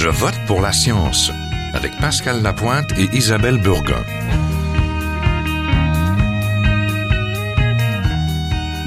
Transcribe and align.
Je 0.00 0.08
vote 0.08 0.38
pour 0.46 0.60
la 0.60 0.70
science 0.70 1.32
avec 1.74 1.90
Pascal 1.98 2.40
Lapointe 2.40 2.96
et 2.96 3.16
Isabelle 3.16 3.60
Burgon. 3.60 4.04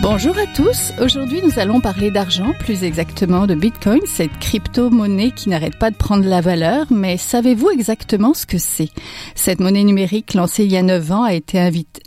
Bonjour 0.02 0.38
à 0.38 0.48
tous. 0.56 0.94
Aujourd'hui, 1.02 1.42
nous 1.44 1.60
allons 1.60 1.82
parler 1.82 2.12
d'argent, 2.12 2.54
plus 2.60 2.86
exactement 2.86 3.46
de 3.46 3.56
Bitcoin, 3.56 4.00
cette 4.06 4.40
crypto-monnaie 4.40 5.32
qui 5.32 5.50
n'arrête 5.50 5.78
pas 5.78 5.92
de 5.92 5.98
prendre 5.98 6.26
la 6.26 6.40
valeur. 6.40 6.86
Mais 6.92 7.18
savez-vous 7.18 7.72
exactement 7.72 8.34
ce 8.34 8.46
que 8.46 8.58
c'est? 8.58 8.90
Cette 9.36 9.60
monnaie 9.60 9.84
numérique 9.84 10.34
lancée 10.34 10.64
il 10.64 10.72
y 10.72 10.78
a 10.78 10.82
9 10.82 11.12
ans 11.12 11.24
a 11.24 11.34
été 11.34 11.60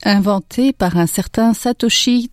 inventée 0.05 0.73
par 0.73 0.97
un 0.97 1.07
certain 1.07 1.53
Satoshi 1.53 2.31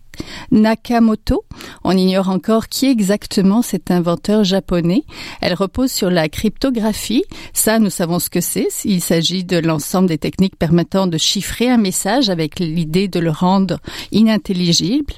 Nakamoto. 0.50 1.44
On 1.84 1.96
ignore 1.96 2.28
encore 2.28 2.68
qui 2.68 2.86
exactement 2.86 3.62
cet 3.62 3.90
inventeur 3.90 4.44
japonais. 4.44 5.04
Elle 5.40 5.54
repose 5.54 5.90
sur 5.90 6.10
la 6.10 6.28
cryptographie. 6.28 7.24
Ça, 7.52 7.78
nous 7.78 7.90
savons 7.90 8.18
ce 8.18 8.30
que 8.30 8.40
c'est. 8.40 8.68
Il 8.84 9.00
s'agit 9.00 9.44
de 9.44 9.58
l'ensemble 9.58 10.08
des 10.08 10.18
techniques 10.18 10.56
permettant 10.56 11.06
de 11.06 11.18
chiffrer 11.18 11.70
un 11.70 11.78
message 11.78 12.28
avec 12.28 12.58
l'idée 12.58 13.08
de 13.08 13.20
le 13.20 13.30
rendre 13.30 13.78
inintelligible. 14.10 15.14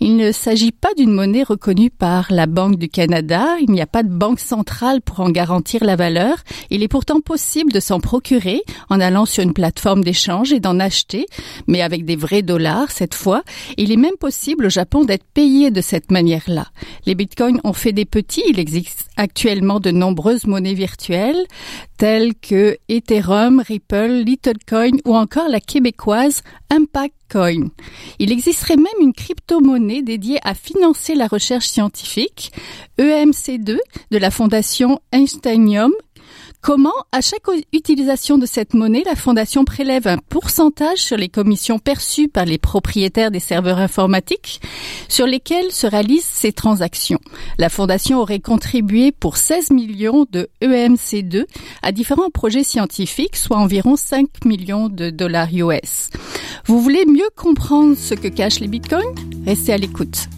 Il 0.00 0.16
ne 0.16 0.32
s'agit 0.32 0.72
pas 0.72 0.94
d'une 0.96 1.12
monnaie 1.12 1.42
reconnue 1.42 1.90
par 1.90 2.26
la 2.30 2.46
Banque 2.46 2.76
du 2.76 2.88
Canada. 2.88 3.44
Il 3.60 3.70
n'y 3.70 3.80
a 3.80 3.86
pas 3.86 4.02
de 4.02 4.08
banque 4.08 4.40
centrale 4.40 5.00
pour 5.02 5.20
en 5.20 5.30
garantir 5.30 5.84
la 5.84 5.96
valeur. 5.96 6.36
Il 6.70 6.82
est 6.82 6.88
pourtant 6.88 7.20
possible 7.20 7.72
de 7.72 7.80
s'en 7.80 8.00
procurer 8.00 8.62
en 8.88 9.00
allant 9.00 9.26
sur 9.26 9.42
une 9.42 9.52
plateforme 9.52 10.02
d'échange 10.02 10.52
et 10.52 10.60
d'en 10.60 10.80
acheter, 10.80 11.26
mais 11.66 11.82
avec 11.82 12.04
des 12.04 12.16
vrais 12.16 12.42
dollars 12.42 12.90
cette 12.90 13.14
fois. 13.14 13.42
Il 13.76 13.92
est 13.92 13.96
même 13.96 14.16
possible 14.18 14.37
au 14.64 14.68
Japon 14.68 15.04
d'être 15.04 15.24
payé 15.34 15.70
de 15.70 15.80
cette 15.80 16.10
manière-là. 16.10 16.66
Les 17.06 17.14
bitcoins 17.14 17.60
ont 17.64 17.72
fait 17.72 17.92
des 17.92 18.04
petits. 18.04 18.42
Il 18.48 18.58
existe 18.58 19.08
actuellement 19.16 19.80
de 19.80 19.90
nombreuses 19.90 20.46
monnaies 20.46 20.74
virtuelles 20.74 21.46
telles 21.96 22.34
que 22.36 22.78
Ethereum, 22.88 23.60
Ripple, 23.60 24.22
Littlecoin 24.24 24.98
ou 25.04 25.16
encore 25.16 25.48
la 25.48 25.60
québécoise 25.60 26.42
Impact 26.70 27.14
Coin. 27.30 27.68
Il 28.18 28.32
existerait 28.32 28.76
même 28.76 28.86
une 29.00 29.12
crypto-monnaie 29.12 30.02
dédiée 30.02 30.38
à 30.44 30.54
financer 30.54 31.14
la 31.14 31.26
recherche 31.26 31.66
scientifique, 31.66 32.52
EMC2 32.98 33.78
de 34.10 34.18
la 34.18 34.30
fondation 34.30 35.00
Einsteinium 35.12 35.92
Comment, 36.60 36.92
à 37.12 37.20
chaque 37.20 37.46
utilisation 37.72 38.36
de 38.36 38.44
cette 38.44 38.74
monnaie, 38.74 39.04
la 39.06 39.14
Fondation 39.14 39.64
prélève 39.64 40.08
un 40.08 40.18
pourcentage 40.18 40.98
sur 40.98 41.16
les 41.16 41.28
commissions 41.28 41.78
perçues 41.78 42.28
par 42.28 42.44
les 42.44 42.58
propriétaires 42.58 43.30
des 43.30 43.40
serveurs 43.40 43.78
informatiques 43.78 44.60
sur 45.08 45.26
lesquels 45.26 45.70
se 45.70 45.86
réalisent 45.86 46.24
ces 46.24 46.52
transactions? 46.52 47.20
La 47.58 47.68
Fondation 47.68 48.18
aurait 48.18 48.40
contribué 48.40 49.12
pour 49.12 49.36
16 49.36 49.70
millions 49.70 50.26
de 50.32 50.48
EMC2 50.60 51.44
à 51.82 51.92
différents 51.92 52.30
projets 52.30 52.64
scientifiques, 52.64 53.36
soit 53.36 53.56
environ 53.56 53.96
5 53.96 54.44
millions 54.44 54.88
de 54.88 55.10
dollars 55.10 55.48
US. 55.52 56.10
Vous 56.66 56.80
voulez 56.80 57.06
mieux 57.06 57.30
comprendre 57.36 57.96
ce 57.96 58.14
que 58.14 58.28
cachent 58.28 58.60
les 58.60 58.68
bitcoins? 58.68 59.14
Restez 59.46 59.72
à 59.72 59.78
l'écoute. 59.78 60.28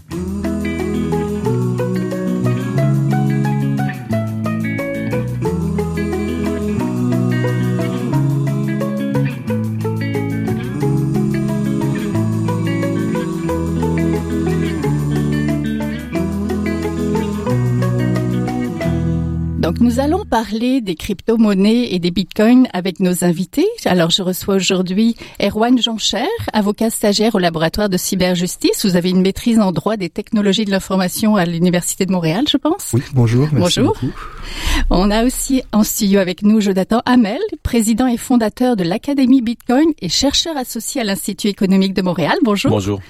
Parler 20.30 20.80
des 20.80 20.94
crypto-monnaies 20.94 21.92
et 21.92 21.98
des 21.98 22.12
bitcoins 22.12 22.68
avec 22.72 23.00
nos 23.00 23.24
invités. 23.24 23.66
Alors 23.84 24.10
je 24.10 24.22
reçois 24.22 24.54
aujourd'hui 24.54 25.16
Erwan 25.42 25.82
Joncher, 25.82 26.28
avocat 26.52 26.88
stagiaire 26.88 27.34
au 27.34 27.38
laboratoire 27.38 27.88
de 27.88 27.96
cyberjustice. 27.96 28.86
Vous 28.86 28.94
avez 28.94 29.10
une 29.10 29.22
maîtrise 29.22 29.58
en 29.58 29.72
droit 29.72 29.96
des 29.96 30.08
technologies 30.08 30.64
de 30.64 30.70
l'information 30.70 31.34
à 31.34 31.44
l'Université 31.44 32.06
de 32.06 32.12
Montréal, 32.12 32.44
je 32.48 32.56
pense. 32.56 32.92
Oui, 32.94 33.02
bonjour. 33.12 33.48
Merci 33.52 33.80
bonjour. 33.80 33.94
Beaucoup. 33.94 34.12
On 34.88 35.10
a 35.10 35.24
aussi 35.24 35.62
en 35.72 35.82
studio 35.82 36.20
avec 36.20 36.42
nous 36.42 36.60
Jonathan 36.60 37.02
Hamel, 37.06 37.40
président 37.64 38.06
et 38.06 38.16
fondateur 38.16 38.76
de 38.76 38.84
l'Académie 38.84 39.42
Bitcoin 39.42 39.92
et 40.00 40.08
chercheur 40.08 40.56
associé 40.56 41.00
à 41.00 41.04
l'Institut 41.04 41.48
économique 41.48 41.92
de 41.92 42.02
Montréal. 42.02 42.38
Bonjour. 42.44 42.70
Bonjour. 42.70 43.00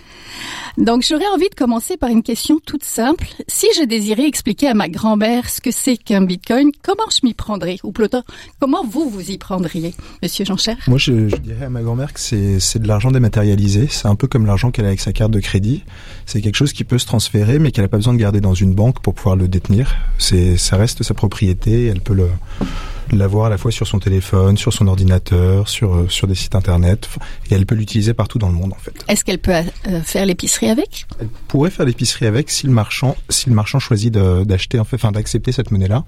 Donc 0.78 1.04
j'aurais 1.06 1.26
envie 1.34 1.48
de 1.48 1.54
commencer 1.54 1.96
par 1.96 2.10
une 2.10 2.22
question 2.22 2.58
toute 2.64 2.84
simple. 2.84 3.26
Si 3.48 3.66
je 3.76 3.84
désirais 3.84 4.26
expliquer 4.26 4.68
à 4.68 4.74
ma 4.74 4.88
grand-mère 4.88 5.48
ce 5.48 5.60
que 5.60 5.70
c'est 5.70 5.96
qu'un 5.96 6.22
bitcoin, 6.22 6.70
comment 6.82 7.08
je 7.10 7.26
m'y 7.26 7.34
prendrais? 7.34 7.76
Ou 7.82 7.92
plutôt, 7.92 8.22
comment 8.60 8.84
vous 8.84 9.08
vous 9.08 9.30
y 9.30 9.38
prendriez, 9.38 9.94
monsieur 10.22 10.44
Jean-Cher? 10.44 10.76
Moi, 10.86 10.98
je, 10.98 11.34
dirais 11.36 11.66
à 11.66 11.70
ma 11.70 11.82
grand-mère 11.82 12.12
que 12.12 12.20
c'est 12.20 12.78
de 12.78 12.88
l'argent 12.88 13.10
dématérialisé. 13.10 13.88
C'est 13.90 14.08
un 14.08 14.14
peu 14.14 14.26
comme 14.26 14.46
l'argent 14.46 14.70
qu'elle 14.70 14.84
a 14.84 14.88
avec 14.88 15.00
sa 15.00 15.12
carte 15.12 15.30
de 15.30 15.40
crédit. 15.40 15.84
C'est 16.26 16.40
quelque 16.40 16.56
chose 16.56 16.72
qui 16.72 16.84
peut 16.84 16.98
se 16.98 17.06
transférer, 17.06 17.58
mais 17.58 17.72
qu'elle 17.72 17.84
n'a 17.84 17.88
pas 17.88 17.96
besoin 17.96 18.14
de 18.14 18.18
garder 18.18 18.40
dans 18.40 18.54
une 18.54 18.74
banque 18.74 19.00
pour 19.00 19.14
pouvoir 19.14 19.36
le 19.36 19.48
détenir. 19.48 19.96
Ça 20.18 20.76
reste 20.76 21.02
sa 21.02 21.14
propriété. 21.14 21.86
Elle 21.86 22.00
peut 22.00 22.14
le 22.14 22.28
l'avoir 23.12 23.47
à 23.47 23.50
la 23.50 23.59
fois 23.59 23.71
sur 23.71 23.87
son 23.87 23.98
téléphone, 23.98 24.56
sur 24.56 24.72
son 24.72 24.87
ordinateur, 24.87 25.69
sur 25.69 25.94
euh, 25.94 26.09
sur 26.09 26.26
des 26.26 26.34
sites 26.34 26.54
internet, 26.54 27.09
et 27.50 27.54
elle 27.54 27.66
peut 27.66 27.75
l'utiliser 27.75 28.15
partout 28.15 28.38
dans 28.38 28.48
le 28.48 28.54
monde 28.54 28.72
en 28.72 28.78
fait. 28.78 28.94
Est-ce 29.09 29.25
qu'elle 29.25 29.38
peut 29.38 29.53
euh, 29.53 30.00
faire 30.03 30.26
l'épicerie 30.26 30.69
avec? 30.69 31.06
Elle 31.21 31.28
pourrait 31.48 31.71
faire 31.71 31.87
l'épicerie 31.87 32.26
avec 32.26 32.50
si 32.50 32.66
le 32.66 32.72
marchand 32.72 33.16
si 33.28 33.48
le 33.48 33.54
marchand 33.54 33.78
choisit 33.78 34.12
d'acheter 34.12 34.78
en 34.78 34.84
fait, 34.84 34.97
enfin 34.97 35.12
d'accepter 35.12 35.53
cette 35.53 35.71
monnaie-là. 35.71 36.04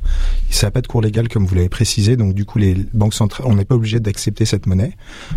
Ça 0.51 0.67
n'a 0.67 0.71
pas 0.71 0.81
de 0.81 0.87
cours 0.87 1.03
légal 1.03 1.29
comme 1.29 1.47
vous 1.47 1.55
l'avez 1.55 1.69
précisé, 1.69 2.17
donc 2.17 2.35
du 2.35 2.45
coup 2.45 2.59
les 2.59 2.75
banques 2.93 3.15
centrales, 3.15 3.47
on 3.49 3.55
n'est 3.55 3.65
pas 3.65 3.75
obligé 3.75 4.01
d'accepter 4.01 4.45
cette 4.45 4.67
monnaie. 4.67 4.97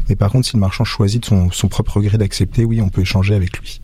Mais 0.10 0.16
par 0.16 0.32
contre, 0.32 0.48
si 0.48 0.56
le 0.56 0.60
marchand 0.60 0.84
choisit 0.84 1.22
de 1.22 1.26
son, 1.28 1.52
son 1.52 1.68
propre 1.68 2.02
gré 2.02 2.18
d'accepter, 2.18 2.66
oui, 2.66 2.82
on 2.82 2.90
peut 2.90 3.02
échanger 3.02 3.36
avec 3.36 3.58
lui. 3.58 3.82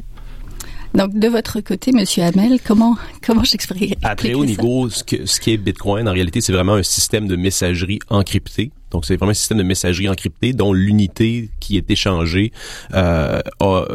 Donc, 0.93 1.17
de 1.17 1.27
votre 1.27 1.61
côté, 1.61 1.91
Monsieur 1.93 2.23
Hamel, 2.23 2.59
comment 2.65 2.97
comment 3.25 3.43
j'explique 3.43 3.97
À 4.03 4.15
très 4.15 4.33
haut 4.33 4.45
niveau, 4.45 4.89
ce, 4.89 5.03
que, 5.03 5.25
ce 5.25 5.39
qui 5.39 5.51
est 5.51 5.57
Bitcoin, 5.57 6.07
en 6.07 6.13
réalité, 6.13 6.41
c'est 6.41 6.53
vraiment 6.53 6.75
un 6.75 6.83
système 6.83 7.27
de 7.27 7.35
messagerie 7.35 7.99
encrypté. 8.09 8.71
Donc, 8.91 9.05
c'est 9.05 9.15
vraiment 9.15 9.31
un 9.31 9.35
système 9.35 9.57
de 9.57 9.63
messagerie 9.63 10.09
encrypté 10.09 10.53
dont 10.53 10.73
l'unité 10.73 11.49
qui 11.59 11.77
est 11.77 11.89
échangée 11.89 12.51
euh, 12.93 13.41
a, 13.59 13.85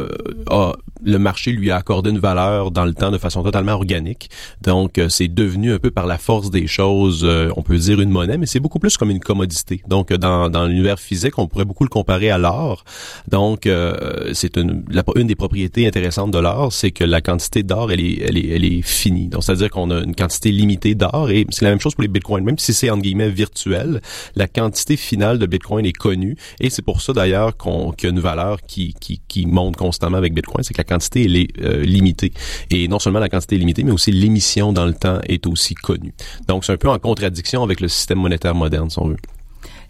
a, 0.49 0.73
le 1.05 1.19
marché 1.19 1.51
lui 1.51 1.71
a 1.71 1.77
accordé 1.77 2.09
une 2.09 2.19
valeur 2.19 2.71
dans 2.71 2.85
le 2.85 2.93
temps 2.93 3.11
de 3.11 3.17
façon 3.17 3.43
totalement 3.43 3.73
organique. 3.73 4.29
Donc, 4.61 4.97
euh, 4.97 5.09
c'est 5.09 5.27
devenu 5.27 5.73
un 5.73 5.79
peu 5.79 5.91
par 5.91 6.07
la 6.07 6.17
force 6.17 6.49
des 6.49 6.67
choses, 6.67 7.21
euh, 7.23 7.49
on 7.55 7.61
peut 7.61 7.77
dire 7.77 8.01
une 8.01 8.09
monnaie, 8.09 8.37
mais 8.37 8.45
c'est 8.45 8.59
beaucoup 8.59 8.79
plus 8.79 8.97
comme 8.97 9.11
une 9.11 9.19
commodité. 9.19 9.81
Donc, 9.87 10.13
dans, 10.13 10.49
dans 10.49 10.65
l'univers 10.65 10.99
physique, 10.99 11.37
on 11.37 11.47
pourrait 11.47 11.65
beaucoup 11.65 11.83
le 11.83 11.89
comparer 11.89 12.29
à 12.29 12.37
l'or. 12.37 12.83
Donc, 13.27 13.67
euh, 13.67 14.31
c'est 14.33 14.57
une, 14.57 14.83
une 15.15 15.27
des 15.27 15.35
propriétés 15.35 15.87
intéressantes 15.87 16.31
de 16.31 16.39
l'or, 16.39 16.73
c'est 16.73 16.91
que 16.91 17.03
la 17.03 17.21
quantité 17.21 17.63
d'or, 17.63 17.91
elle 17.91 18.01
est, 18.01 18.21
elle 18.27 18.37
est, 18.37 18.47
elle 18.55 18.65
est 18.65 18.81
finie. 18.81 19.27
Donc, 19.27 19.43
c'est-à-dire 19.43 19.69
qu'on 19.69 19.91
a 19.91 20.01
une 20.01 20.15
quantité 20.15 20.51
limitée 20.51 20.95
d'or 20.95 21.29
et 21.29 21.45
c'est 21.49 21.65
la 21.65 21.71
même 21.71 21.79
chose 21.79 21.93
pour 21.93 22.01
les 22.01 22.07
bitcoins. 22.07 22.43
Même 22.43 22.57
si 22.57 22.73
c'est 22.73 22.89
entre 22.89 23.01
guillemets 23.01 23.29
virtuel, 23.29 24.01
la 24.35 24.47
quantité 24.47 24.86
finale 24.95 25.39
de 25.39 25.45
bitcoin 25.45 25.85
est 25.85 25.97
connue 25.97 26.37
et 26.59 26.69
c'est 26.69 26.81
pour 26.81 27.01
ça 27.01 27.13
d'ailleurs 27.13 27.57
qu'on 27.57 27.91
qu'il 27.91 28.07
y 28.07 28.11
a 28.11 28.13
une 28.13 28.21
valeur 28.21 28.61
qui, 28.61 28.93
qui, 28.99 29.19
qui 29.27 29.45
monte 29.45 29.75
constamment 29.75 30.17
avec 30.17 30.33
bitcoin, 30.33 30.63
c'est 30.63 30.73
que 30.73 30.79
la 30.79 30.83
quantité 30.83 31.25
elle 31.25 31.35
est 31.35 31.47
euh, 31.61 31.83
limitée. 31.83 32.31
Et 32.69 32.87
non 32.87 32.99
seulement 32.99 33.19
la 33.19 33.29
quantité 33.29 33.55
est 33.55 33.59
limitée, 33.59 33.83
mais 33.83 33.91
aussi 33.91 34.11
l'émission 34.11 34.73
dans 34.73 34.85
le 34.85 34.93
temps 34.93 35.19
est 35.27 35.47
aussi 35.47 35.73
connue. 35.75 36.13
Donc, 36.47 36.65
c'est 36.65 36.73
un 36.73 36.77
peu 36.77 36.89
en 36.89 36.99
contradiction 36.99 37.63
avec 37.63 37.81
le 37.81 37.87
système 37.87 38.19
monétaire 38.19 38.55
moderne, 38.55 38.89
si 38.89 38.99
on 38.99 39.07
veut. 39.07 39.17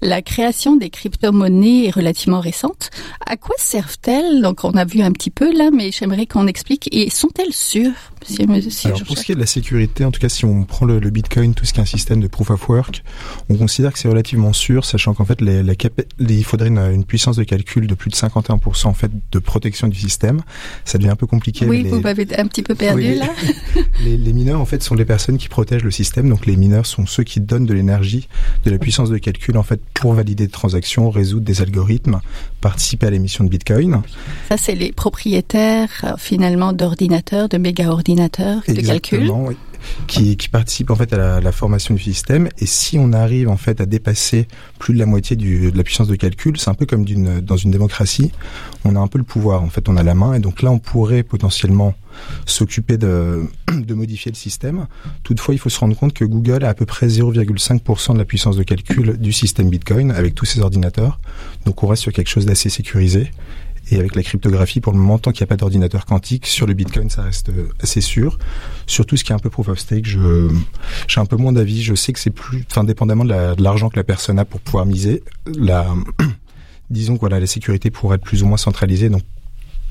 La 0.02 0.22
création 0.22 0.76
des 0.76 0.90
crypto-monnaies 0.90 1.86
est 1.86 1.92
relativement 1.92 2.40
récente. 2.40 2.92
À 3.26 3.36
quoi 3.36 3.56
servent-elles? 3.58 4.42
Donc, 4.42 4.64
on 4.64 4.72
a 4.72 4.86
vu 4.86 5.02
un 5.02 5.12
petit 5.12 5.32
peu 5.32 5.56
là, 5.56 5.70
mais 5.74 5.92
j'aimerais 5.92 6.28
qu'on 6.28 6.46
explique. 6.46 6.88
Et 6.92 7.10
sont-elles 7.10 7.54
sûres 7.54 7.92
si, 8.24 8.36
si 8.70 8.88
Alors, 8.88 9.04
pour 9.04 9.18
ce 9.18 9.24
qui 9.24 9.32
est 9.32 9.36
de 9.36 9.40
la 9.40 9.46
sécurité, 9.46 10.06
en 10.06 10.12
tout 10.12 10.20
cas, 10.20 10.30
si 10.30 10.46
on 10.46 10.66
prend 10.66 10.86
le, 10.86 11.00
le, 11.00 11.10
Bitcoin, 11.10 11.54
tout 11.54 11.66
ce 11.66 11.74
qui 11.74 11.80
est 11.80 11.84
un 11.84 11.86
système 11.86 12.20
de 12.20 12.28
proof 12.28 12.50
of 12.52 12.70
work, 12.70 13.04
on 13.50 13.56
considère 13.56 13.94
que 13.94 14.00
c'est 14.00 14.08
relativement 14.08 14.54
sûr, 14.54 14.86
sachant 14.86 15.14
qu'en 15.14 15.26
fait, 15.26 15.42
les, 15.42 15.64
les, 15.64 15.78
les, 16.20 16.36
il 16.36 16.44
faudrait 16.44 16.68
une, 16.68 16.78
une, 16.78 17.06
puissance 17.06 17.38
de 17.38 17.44
calcul 17.44 17.88
de 17.88 17.96
plus 17.96 18.10
de 18.10 18.16
51% 18.16 18.88
en 18.88 18.94
fait 18.94 19.12
de 19.32 19.40
protection 19.40 19.88
du 19.88 19.98
système. 19.98 20.42
Ça 20.84 20.98
devient 20.98 21.10
un 21.10 21.16
peu 21.16 21.28
compliqué. 21.28 21.66
Oui, 21.66 21.84
vous 21.84 22.02
m'avez 22.02 22.28
un 22.38 22.48
petit 22.48 22.64
peu 22.64 22.76
perdu 22.76 23.12
oui, 23.12 23.16
là. 23.16 23.30
les, 24.04 24.18
les 24.18 24.34
mineurs, 24.34 24.60
en 24.60 24.66
fait, 24.66 24.84
sont 24.84 24.96
les 24.96 25.06
personnes 25.06 25.38
qui 25.38 25.48
protègent 25.48 25.84
le 25.84 25.92
système. 25.92 26.30
Donc, 26.30 26.46
les 26.46 26.56
mineurs 26.56 26.86
sont 26.86 27.06
ceux 27.06 27.24
qui 27.24 27.40
donnent 27.40 27.66
de 27.66 27.74
l'énergie, 27.74 28.28
de 28.66 28.72
la 28.72 28.78
puissance 28.78 29.10
de 29.10 29.18
calcul, 29.18 29.58
en 29.58 29.64
fait, 29.64 29.80
pour 30.00 30.14
valider 30.14 30.46
des 30.46 30.52
transactions, 30.52 31.10
résoudre 31.10 31.46
des 31.46 31.62
algorithmes, 31.62 32.22
participer 32.62 33.08
à 33.08 33.10
l'émission 33.10 33.44
de 33.44 33.50
Bitcoin. 33.50 34.02
Ça, 34.50 34.58
c'est 34.58 34.76
les 34.76 34.92
propriétaires 34.92 35.90
euh, 36.04 36.14
finalement 36.18 36.74
d'ordinateurs, 36.74 37.50
de 37.50 37.58
méga-ordinateurs 37.58 38.62
de 38.68 38.82
calcul. 38.82 39.30
Oui. 39.30 39.56
Qui, 40.08 40.38
qui 40.38 40.50
participent 40.50 40.92
en 40.92 40.96
fait 40.96 41.14
à 41.14 41.18
la, 41.18 41.42
la, 41.42 41.52
formation 41.52 41.94
du 41.94 42.02
système. 42.02 42.50
Et 42.60 42.66
si 42.66 42.98
on 43.00 43.14
arrive 43.14 43.50
en 43.50 43.58
fait 43.58 43.82
à 43.82 43.86
dépasser 43.86 44.48
plus 44.80 44.94
de 44.94 45.00
la 45.00 45.06
moitié 45.06 45.36
du, 45.36 45.72
de 45.72 45.78
la 45.78 45.84
puissance 45.84 46.08
de 46.08 46.16
calcul, 46.16 46.58
c'est 46.58 46.70
un 46.70 46.74
peu 46.74 46.86
comme 46.86 47.06
d'une, 47.06 47.42
dans 47.42 47.58
une 47.58 47.72
démocratie, 47.72 48.32
on 48.86 48.96
a 48.96 49.00
un 49.00 49.08
peu 49.08 49.18
le 49.18 49.24
pouvoir. 49.24 49.64
En 49.64 49.70
fait, 49.70 49.90
on 49.90 49.98
a 49.98 50.04
la 50.04 50.14
main, 50.14 50.34
et 50.34 50.40
donc 50.40 50.62
là, 50.62 50.72
on 50.72 50.80
pourrait 50.80 51.24
potentiellement 51.24 51.96
s'occuper 52.46 52.98
de, 52.98 53.46
de 53.72 53.94
modifier 53.94 54.32
le 54.32 54.38
système. 54.38 54.88
Toutefois, 55.24 55.54
il 55.54 55.58
faut 55.58 55.70
se 55.70 55.80
rendre 55.80 55.96
compte 55.96 56.14
que 56.14 56.26
Google 56.26 56.64
a 56.64 56.70
à 56.70 56.74
peu 56.74 56.86
près 56.86 57.08
0,5% 57.08 58.14
de 58.14 58.18
la 58.18 58.26
puissance 58.26 58.58
de 58.58 58.64
calcul 58.64 59.18
du 59.18 59.34
système 59.34 59.70
Bitcoin 59.70 60.12
avec 60.12 60.36
tous 60.36 60.46
ses 60.46 60.62
ordinateurs. 60.62 61.20
Donc, 61.66 61.84
on 61.84 61.88
reste 61.88 62.04
sur 62.04 62.14
quelque 62.14 62.30
chose 62.30 62.46
d'assez 62.46 62.70
sécurisé. 62.70 63.32
Et 63.90 64.00
avec 64.00 64.16
la 64.16 64.24
cryptographie, 64.24 64.82
pour 64.82 64.92
le 64.92 65.00
moment, 65.00 65.18
tant 65.18 65.32
qu'il 65.32 65.44
n'y 65.44 65.48
a 65.48 65.48
pas 65.48 65.56
d'ordinateur 65.56 66.06
quantique, 66.06 66.46
sur 66.46 66.68
le 66.68 66.74
Bitcoin, 66.74 67.10
ça 67.10 67.24
reste 67.24 67.50
euh, 67.50 67.70
assez 67.82 68.02
sûr. 68.02 68.38
Surtout 68.86 69.16
ce 69.16 69.24
qui 69.24 69.32
est 69.32 69.36
un 69.36 69.40
peu 69.40 69.50
proof 69.50 69.70
of 69.70 69.80
stake, 69.80 70.06
je, 70.06 70.50
j'ai 71.08 71.22
un 71.22 71.26
peu 71.26 71.38
moins 71.38 71.54
d'avis. 71.54 71.82
Je 71.82 71.96
sais 71.96 72.12
que 72.12 72.20
c'est 72.20 72.32
plus, 72.32 72.66
enfin, 72.70 72.84
dépendamment 72.84 73.24
de, 73.24 73.56
de 73.56 73.64
l'argent 73.64 73.90
que 73.90 73.96
la 73.96 74.04
personne 74.04 74.40
a 74.40 74.46
pour 74.46 74.60
pouvoir 74.60 74.86
miser, 74.86 75.24
la, 75.46 75.88
disons 76.90 77.16
que 77.16 77.22
voilà, 77.22 77.40
la 77.40 77.48
sécurité 77.48 77.90
pourrait 77.92 78.16
être 78.16 78.24
plus 78.24 78.44
ou 78.44 78.48
moins 78.48 78.58
centralisée. 78.58 79.10
Donc, 79.10 79.24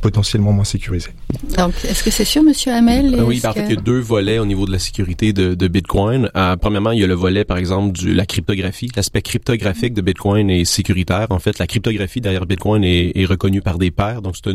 potentiellement 0.00 0.52
moins 0.52 0.64
sécurisé. 0.64 1.10
Donc, 1.56 1.72
est-ce 1.84 2.04
que 2.04 2.10
c'est 2.10 2.24
sûr, 2.24 2.42
Monsieur 2.42 2.72
Hamel 2.72 3.14
euh, 3.14 3.24
Oui, 3.24 3.40
en 3.44 3.52
fait, 3.52 3.64
il 3.68 3.74
y 3.74 3.78
a 3.78 3.80
deux 3.80 3.98
volets 3.98 4.38
au 4.38 4.46
niveau 4.46 4.66
de 4.66 4.72
la 4.72 4.78
sécurité 4.78 5.32
de, 5.32 5.54
de 5.54 5.68
Bitcoin. 5.68 6.30
Euh, 6.36 6.56
premièrement, 6.56 6.92
il 6.92 7.00
y 7.00 7.04
a 7.04 7.06
le 7.06 7.14
volet, 7.14 7.44
par 7.44 7.56
exemple, 7.56 7.98
de 7.98 8.12
la 8.12 8.26
cryptographie. 8.26 8.90
L'aspect 8.94 9.22
cryptographique 9.22 9.94
de 9.94 10.02
Bitcoin 10.02 10.50
est 10.50 10.64
sécuritaire. 10.64 11.26
En 11.30 11.38
fait, 11.38 11.58
la 11.58 11.66
cryptographie 11.66 12.20
derrière 12.20 12.46
Bitcoin 12.46 12.84
est, 12.84 13.12
est 13.16 13.24
reconnue 13.24 13.62
par 13.62 13.78
des 13.78 13.90
pairs. 13.90 14.22
Donc, 14.22 14.36
c'est, 14.36 14.54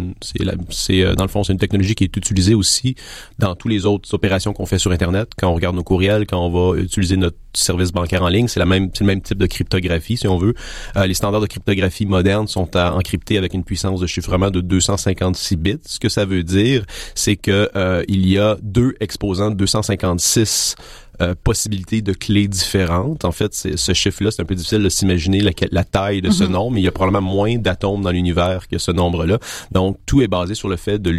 c'est, 0.69 1.01
euh, 1.01 1.15
dans 1.15 1.23
le 1.23 1.29
fond, 1.29 1.43
c'est 1.43 1.53
une 1.53 1.59
technologie 1.59 1.95
qui 1.95 2.03
est 2.03 2.15
utilisée 2.15 2.53
aussi 2.53 2.95
dans 3.39 3.55
tous 3.55 3.67
les 3.67 3.85
autres 3.85 4.13
opérations 4.13 4.53
qu'on 4.53 4.65
fait 4.65 4.79
sur 4.79 4.91
Internet. 4.91 5.29
Quand 5.37 5.49
on 5.49 5.55
regarde 5.55 5.75
nos 5.75 5.83
courriels, 5.83 6.25
quand 6.27 6.45
on 6.45 6.49
va 6.49 6.79
utiliser 6.79 7.17
notre 7.17 7.37
service 7.53 7.91
bancaire 7.91 8.23
en 8.23 8.29
ligne, 8.29 8.47
c'est 8.47 8.59
la 8.59 8.65
même, 8.65 8.89
c'est 8.93 9.03
le 9.03 9.07
même 9.07 9.21
type 9.21 9.37
de 9.37 9.45
cryptographie, 9.45 10.17
si 10.17 10.27
on 10.27 10.37
veut. 10.37 10.53
Euh, 10.95 11.05
les 11.05 11.13
standards 11.13 11.41
de 11.41 11.47
cryptographie 11.47 12.05
modernes 12.05 12.47
sont 12.47 12.75
à 12.75 12.93
encrypter 12.93 13.37
avec 13.37 13.53
une 13.53 13.63
puissance 13.63 13.99
de 13.99 14.07
chiffrement 14.07 14.51
de 14.51 14.61
256 14.61 15.55
bits. 15.57 15.79
Ce 15.85 15.99
que 15.99 16.09
ça 16.09 16.25
veut 16.25 16.43
dire, 16.43 16.85
c'est 17.15 17.35
que 17.35 17.69
euh, 17.75 18.03
il 18.07 18.27
y 18.27 18.37
a 18.37 18.57
deux 18.61 18.95
exposants 18.99 19.51
de 19.51 19.55
256 19.55 20.75
euh, 21.21 21.35
possibilités 21.41 22.01
de 22.01 22.13
clés 22.13 22.47
différentes. 22.47 23.25
En 23.25 23.31
fait, 23.31 23.53
ce 23.53 23.93
chiffre-là, 23.93 24.31
c'est 24.31 24.41
un 24.41 24.45
peu 24.45 24.55
difficile 24.55 24.83
de 24.83 24.89
s'imaginer 24.89 25.39
la, 25.41 25.51
la, 25.71 25.83
taille 25.83 26.21
de 26.21 26.31
ce 26.31 26.43
mhm. 26.43 26.51
nombre, 26.51 26.71
mais 26.71 26.81
il 26.81 26.83
y 26.83 26.87
a 26.87 26.91
probablement 26.91 27.31
moins 27.31 27.57
d'atomes 27.57 28.01
dans 28.01 28.11
l'univers 28.11 28.67
que 28.67 28.77
ce 28.77 28.91
nombre-là. 28.91 29.37
Donc, 29.71 29.97
tout 30.05 30.21
est 30.21 30.27
basé 30.27 30.55
sur 30.55 30.69
le 30.69 30.77
fait 30.77 30.99
de 30.99 31.11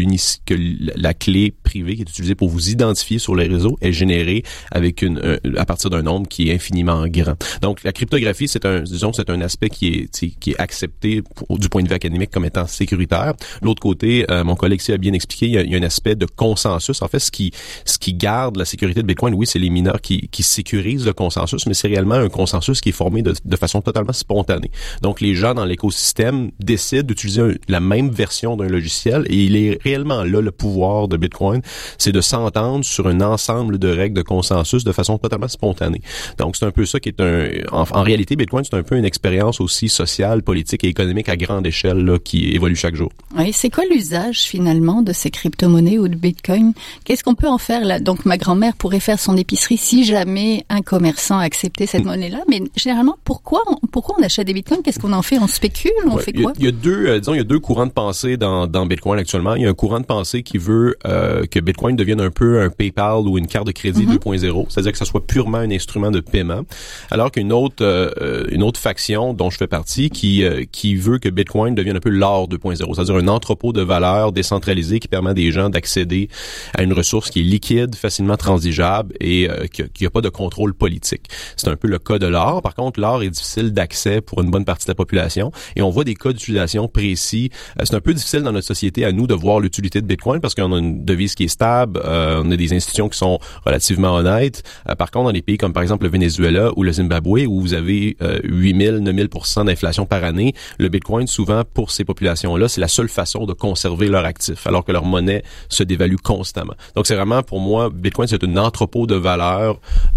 que 0.45 0.55
la 0.97 1.15
clé 1.15 1.55
privée 1.63 1.95
qui 1.95 2.03
est 2.03 2.09
utilisée 2.09 2.35
pour 2.35 2.49
vous 2.49 2.71
identifier 2.71 3.19
sur 3.19 3.37
les 3.37 3.47
réseaux 3.47 3.79
est 3.81 3.93
générée 3.93 4.43
avec 4.73 5.03
une 5.03 5.39
à 5.57 5.65
partir 5.65 5.91
d'un 5.91 6.03
nombre 6.03 6.27
qui 6.27 6.51
est 6.51 6.55
infiniment 6.55 7.07
grand. 7.07 7.37
Donc, 7.61 7.85
la 7.85 7.93
cryptographie, 7.93 8.49
c'est 8.49 8.67
un 8.67 8.81
disons 8.81 9.13
c'est 9.13 9.31
un 9.31 9.41
aspect 9.41 9.71
qui 9.71 9.89
est 9.89 10.41
qui 10.41 10.51
est 10.51 10.61
accepté 10.61 11.23
du 11.51 11.69
point 11.69 11.83
de 11.83 11.89
vue 11.89 11.95
académique 11.95 12.31
comme 12.31 12.45
étant 12.45 12.67
sécuritaire. 12.67 13.35
L'autre 13.63 13.81
côté, 13.81 14.27
euh, 14.31 14.43
mon 14.43 14.57
collègue 14.57 14.81
ici 14.81 14.93
a 14.93 14.99
bien 14.99 15.13
expliqué, 15.13 15.47
il 15.47 15.53
y, 15.53 15.59
a, 15.59 15.63
il 15.63 15.71
y, 15.71 15.75
a, 15.75 15.79
un 15.79 15.83
aspect 15.83 16.17
de 16.17 16.27
consensus. 16.27 17.03
En 17.03 17.09
fait, 17.09 17.21
ce 17.21 17.31
qui 17.31 17.53
ce 17.85 17.99
qui 17.99 18.15
garde 18.15 18.57
la 18.57 18.65
sécurité 18.65 19.03
de 19.03 19.07
Bitcoin, 19.07 19.35
oui, 19.35 19.47
c'est 19.47 19.59
les 19.59 19.71
mineurs 19.71 19.92
qui, 20.01 20.29
qui 20.29 20.43
sécurise 20.43 21.07
le 21.07 21.13
consensus, 21.13 21.67
mais 21.67 21.75
c'est 21.75 21.89
réellement 21.89 22.15
un 22.15 22.29
consensus 22.29 22.81
qui 22.81 22.91
est 22.91 22.93
formé 22.93 23.23
de, 23.23 23.35
de, 23.45 23.57
façon 23.57 23.81
totalement 23.81 24.13
spontanée. 24.13 24.71
Donc, 25.03 25.21
les 25.21 25.35
gens 25.35 25.55
dans 25.55 25.65
l'écosystème 25.65 26.51
décident 26.61 27.03
d'utiliser 27.03 27.59
la 27.69 27.81
même 27.81 28.11
version 28.11 28.57
d'un 28.57 28.69
logiciel 28.69 29.25
et 29.29 29.45
il 29.45 29.57
est 29.57 29.83
réellement 29.83 30.25
là 30.25 30.41
le 30.41 30.51
pouvoir 30.51 31.09
de 31.09 31.17
Bitcoin, 31.17 31.63
c'est 31.99 32.13
de 32.13 32.21
s'entendre 32.21 32.85
sur 32.85 33.07
un 33.07 33.21
ensemble 33.21 33.79
de 33.79 33.89
règles 33.89 34.17
de 34.17 34.23
consensus 34.23 34.85
de 34.85 34.93
façon 34.93 35.19
totalement 35.19 35.49
spontanée. 35.49 36.03
Donc, 36.39 36.57
c'est 36.57 36.65
un 36.65 36.71
peu 36.71 36.87
ça 36.87 37.01
qui 37.01 37.09
est 37.09 37.21
un... 37.21 37.49
En, 37.71 37.85
en 37.91 38.03
réalité, 38.03 38.37
Bitcoin, 38.37 38.65
c'est 38.65 38.77
un 38.77 38.83
peu 38.83 38.97
une 38.97 39.05
expérience 39.05 39.61
aussi 39.61 39.89
sociale, 39.89 40.43
politique 40.43 40.85
et 40.85 40.89
économique 40.89 41.29
à 41.29 41.37
grande 41.37 41.67
échelle 41.67 41.99
là, 41.99 42.19
qui 42.19 42.53
évolue 42.53 42.77
chaque 42.77 42.97
jour. 42.97 43.11
Oui, 43.37 43.53
c'est 43.53 43.71
quoi 43.71 43.85
l'usage 43.91 44.41
finalement 44.41 45.03
de 45.03 45.13
ces 45.13 45.31
crypto-monnaies 45.31 45.99
ou 45.99 46.09
de 46.09 46.17
Bitcoin? 46.17 46.73
Qu'est-ce 47.05 47.25
qu'on 47.25 47.35
peut 47.35 47.49
en 47.49 47.59
faire 47.59 47.85
là? 47.85 48.01
Donc, 48.01 48.25
ma 48.25 48.37
grand-mère 48.37 48.75
pourrait 48.77 49.01
faire 49.01 49.19
son 49.19 49.37
épicerie 49.37 49.77
si 49.83 50.05
jamais 50.05 50.65
un 50.69 50.81
commerçant 50.81 51.39
acceptait 51.39 51.87
cette 51.87 52.05
monnaie-là. 52.05 52.43
Mais 52.49 52.63
généralement, 52.77 53.17
pourquoi 53.25 53.63
on, 53.67 53.87
pourquoi 53.89 54.15
on 54.19 54.23
achète 54.23 54.47
des 54.47 54.55
bitcoins? 54.55 54.81
Qu'est-ce 54.83 55.01
qu'on 55.01 55.13
en 55.13 55.23
fait? 55.23 55.39
On 55.41 55.49
spécule? 55.49 55.91
On 56.07 56.19
fait 56.19 56.33
quoi? 56.33 56.53
Il 56.59 56.65
y, 56.65 56.69
a 56.69 56.71
deux, 56.71 57.07
euh, 57.07 57.19
disons, 57.19 57.35
il 57.35 57.39
y 57.39 57.41
a 57.41 57.45
deux 57.45 57.59
courants 57.59 57.87
de 57.87 57.91
pensée 57.91 58.37
dans, 58.37 58.69
dans 58.69 58.87
Bitcoin 58.87 59.19
actuellement. 59.19 59.57
Il 59.57 59.63
y 59.63 59.67
a 59.67 59.69
un 59.69 59.75
courant 59.75 59.99
de 59.99 60.07
pensée 60.07 60.45
qui 60.45 60.57
veut 60.57 60.97
euh, 61.05 61.45
que 61.51 61.59
Bitcoin 61.59 61.97
devienne 61.97 62.21
un 62.21 62.31
peu 62.31 62.61
un 62.61 62.71
PayPal 62.71 63.27
ou 63.27 63.39
une 63.39 63.49
carte 63.49 63.67
de 63.67 63.73
crédit 63.73 64.07
2.0, 64.07 64.41
mm-hmm. 64.41 64.67
c'est-à-dire 64.69 64.93
que 64.93 64.99
ça 64.99 65.05
soit 65.05 65.27
purement 65.27 65.59
un 65.59 65.71
instrument 65.71 66.13
de 66.13 66.21
paiement, 66.21 66.63
alors 67.11 67.33
qu'une 67.33 67.53
autre 67.53 67.83
euh, 67.83 68.45
une 68.51 68.63
autre 68.63 68.79
faction 68.79 69.35
dont 69.35 69.51
je 69.51 69.57
fais 69.57 69.67
partie 69.67 70.11
qui 70.11 70.45
euh, 70.45 70.65
qui 70.71 70.95
veut 70.95 71.19
que 71.19 71.29
Bitcoin 71.29 71.75
devienne 71.75 71.97
un 71.97 72.01
peu 72.01 72.11
l'or 72.11 72.49
2.0, 72.49 72.95
c'est-à-dire 72.95 73.17
un 73.17 73.29
entrepôt 73.29 73.73
de 73.73 73.83
valeur 73.83 74.31
décentralisé 74.31 75.01
qui 75.01 75.09
permet 75.09 75.31
à 75.31 75.35
des 75.35 75.51
gens 75.51 75.71
d'accéder 75.71 76.29
à 76.75 76.83
une 76.83 76.93
ressource 76.93 77.31
qui 77.31 77.41
est 77.41 77.45
liquide, 77.45 77.97
facilement 77.97 78.37
transigeable 78.37 79.15
et 79.21 79.49
euh, 79.63 79.67
qui, 79.67 79.83
qui 79.93 80.07
a 80.07 80.11
pas 80.11 80.21
de 80.21 80.29
contrôle 80.29 80.75
politique. 80.75 81.29
C'est 81.57 81.69
un 81.69 81.77
peu 81.77 81.89
le 81.89 81.99
cas 81.99 82.19
de 82.19 82.27
l'or. 82.27 82.63
Par 82.63 82.75
contre, 82.75 83.01
l'or 83.01 83.23
est 83.23 83.31
difficile 83.31 83.73
d'accès 83.73 84.21
pour 84.21 84.43
une 84.43 84.51
bonne 84.51 84.65
partie 84.65 84.87
de 84.87 84.91
la 84.91 84.95
population 84.95 85.53
et 85.77 85.83
on 85.83 85.91
voit 85.91 86.05
des 86.05 86.15
cas 86.15 86.33
d'utilisation 86.33 86.89
précis. 86.89 87.51
Euh, 87.81 87.85
c'est 87.85 87.95
un 87.95 88.01
peu 88.01 88.15
difficile 88.15 88.43
dans 88.43 88.53
notre 88.53 88.67
société 88.67 89.05
à 89.05 89.13
nous 89.13 89.27
de 89.27 89.35
voir 89.35 89.61
l'utilité 89.61 90.01
de 90.01 90.07
Bitcoin 90.07 90.41
parce 90.41 90.55
qu'on 90.55 90.73
a 90.73 90.79
une 90.79 91.05
devise 91.05 91.35
qui 91.35 91.45
est 91.45 91.49
stable, 91.49 92.01
euh, 92.05 92.43
on 92.45 92.51
a 92.51 92.57
des 92.57 92.73
institutions 92.73 93.09
qui 93.09 93.19
sont 93.19 93.39
relativement 93.65 94.15
honnêtes. 94.15 94.63
Euh, 94.89 94.95
par 94.95 95.11
contre, 95.11 95.27
dans 95.27 95.33
des 95.33 95.43
pays 95.43 95.59
comme 95.59 95.73
par 95.73 95.83
exemple 95.83 96.05
le 96.05 96.11
Venezuela 96.11 96.71
ou 96.77 96.83
le 96.83 96.93
Zimbabwe 96.93 97.47
où 97.47 97.61
vous 97.61 97.75
avez 97.75 98.17
euh, 98.23 98.39
8000, 98.45 98.99
9000% 99.03 99.67
d'inflation 99.67 100.07
par 100.07 100.25
année, 100.25 100.55
le 100.79 100.89
Bitcoin 100.89 101.27
souvent 101.27 101.63
pour 101.75 101.91
ces 101.91 102.05
populations-là, 102.05 102.69
c'est 102.69 102.81
la 102.81 102.89
seule 102.89 103.09
façon 103.09 103.47
de 103.47 103.53
conserver 103.53 104.09
leur 104.09 104.25
actif 104.25 104.67
alors 104.67 104.85
que 104.85 104.93
leur 104.93 105.05
monnaie 105.05 105.43
se 105.69 105.83
dévalue 105.83 106.17
constamment. 106.23 106.75
Donc 106.97 107.07
c'est 107.07 107.15
vraiment 107.15 107.43
pour 107.43 107.61
moi 107.61 107.91
Bitcoin 107.91 108.29
c'est 108.29 108.43
un 108.45 108.57
entrepôt 108.57 109.07
de 109.07 109.15
valeur 109.15 109.52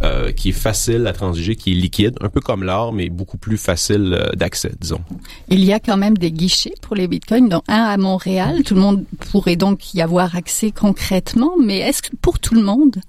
euh, 0.04 0.32
qui 0.32 0.50
est 0.50 0.54
facile 0.54 1.08
à 1.08 1.14
transiger, 1.14 1.56
qui 1.56 1.72
est 1.72 1.76
liquide, 1.76 2.16
un 2.22 2.30
peu 2.30 2.42
comme 2.42 2.64
l'or, 2.64 2.94
mais 2.94 3.10
beaucoup 3.10 3.38
plus 3.38 3.58
facile 3.58 4.14
euh, 4.14 4.30
d'accès, 4.36 4.72
disons. 4.80 5.02
Il 5.50 5.64
y 5.64 5.74
a 5.74 5.80
quand 5.80 5.98
même 5.98 6.18
des 6.18 6.32
guichets 6.32 6.74
pour 6.82 6.96
les 6.96 7.08
bitcoins, 7.08 7.50
dont 7.50 7.64
un 7.68 7.84
à 7.84 7.98
Montréal. 7.98 8.64
Tout 8.64 8.76
le 8.76 8.82
monde 8.82 9.06
pourrait 9.32 9.56
donc 9.56 9.94
y 9.94 10.02
avoir 10.02 10.36
accès 10.36 10.72
concrètement, 10.72 11.54
mais 11.62 11.80
est-ce 11.80 12.02
que 12.02 12.16
pour 12.22 12.40
tout 12.40 12.56
le 12.56 12.62
monde 12.62 13.02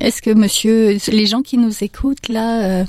est-ce 0.00 0.22
que 0.22 0.30
monsieur, 0.30 0.96
les 1.08 1.26
gens 1.26 1.42
qui 1.42 1.58
nous 1.58 1.84
écoutent 1.84 2.28
là, 2.28 2.62
euh, 2.62 2.84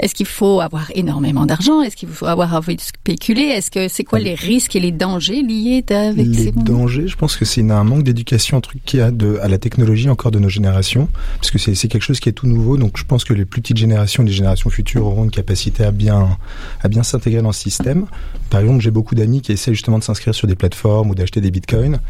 est-ce 0.00 0.14
qu'il 0.14 0.26
faut 0.26 0.60
avoir 0.60 0.90
énormément 0.94 1.46
d'argent? 1.46 1.82
Est-ce 1.82 1.94
qu'il 1.94 2.08
faut 2.08 2.26
avoir 2.26 2.54
envie 2.54 2.76
de 2.76 2.80
spéculer? 2.80 3.42
Est-ce 3.42 3.70
que 3.70 3.88
c'est 3.88 4.04
quoi 4.04 4.18
les 4.18 4.34
risques 4.34 4.74
et 4.74 4.80
les 4.80 4.92
dangers 4.92 5.42
liés 5.42 5.84
avec 5.90 6.26
les 6.26 6.44
ces 6.44 6.52
dangers 6.52 7.06
Je 7.06 7.16
pense 7.16 7.36
que 7.36 7.44
c'est 7.44 7.68
un 7.70 7.84
manque 7.84 8.02
d'éducation, 8.02 8.56
un 8.56 8.60
truc 8.60 8.82
qui 8.84 9.00
a 9.00 9.10
de, 9.10 9.38
à 9.42 9.48
la 9.48 9.58
technologie 9.58 10.08
encore 10.08 10.30
de 10.30 10.38
nos 10.38 10.48
générations, 10.48 11.08
parce 11.36 11.50
que 11.50 11.58
c'est 11.58 11.88
quelque 11.88 12.02
chose 12.02 12.20
qui 12.20 12.28
est 12.28 12.32
tout 12.32 12.46
nouveau. 12.46 12.76
Donc 12.76 12.96
je 12.96 13.04
pense 13.04 13.24
que 13.24 13.34
les 13.34 13.44
plus 13.44 13.60
petites 13.60 13.76
générations, 13.76 14.22
les 14.22 14.32
générations 14.32 14.70
futures 14.70 15.06
auront 15.06 15.24
une 15.24 15.30
capacité 15.30 15.84
à 15.84 15.90
bien 15.90 16.38
à 16.82 16.88
bien 16.88 17.02
s'intégrer 17.02 17.42
dans 17.42 17.52
ce 17.52 17.60
système. 17.60 18.06
Par 18.48 18.60
exemple, 18.60 18.80
j'ai 18.80 18.90
beaucoup 18.90 19.14
d'amis 19.14 19.42
qui 19.42 19.52
essaient 19.52 19.74
justement 19.74 19.98
de 19.98 20.04
s'inscrire 20.04 20.34
sur 20.34 20.48
des 20.48 20.56
plateformes 20.56 21.10
ou 21.10 21.14
d'acheter 21.14 21.40
des 21.40 21.50
bitcoins. 21.50 22.00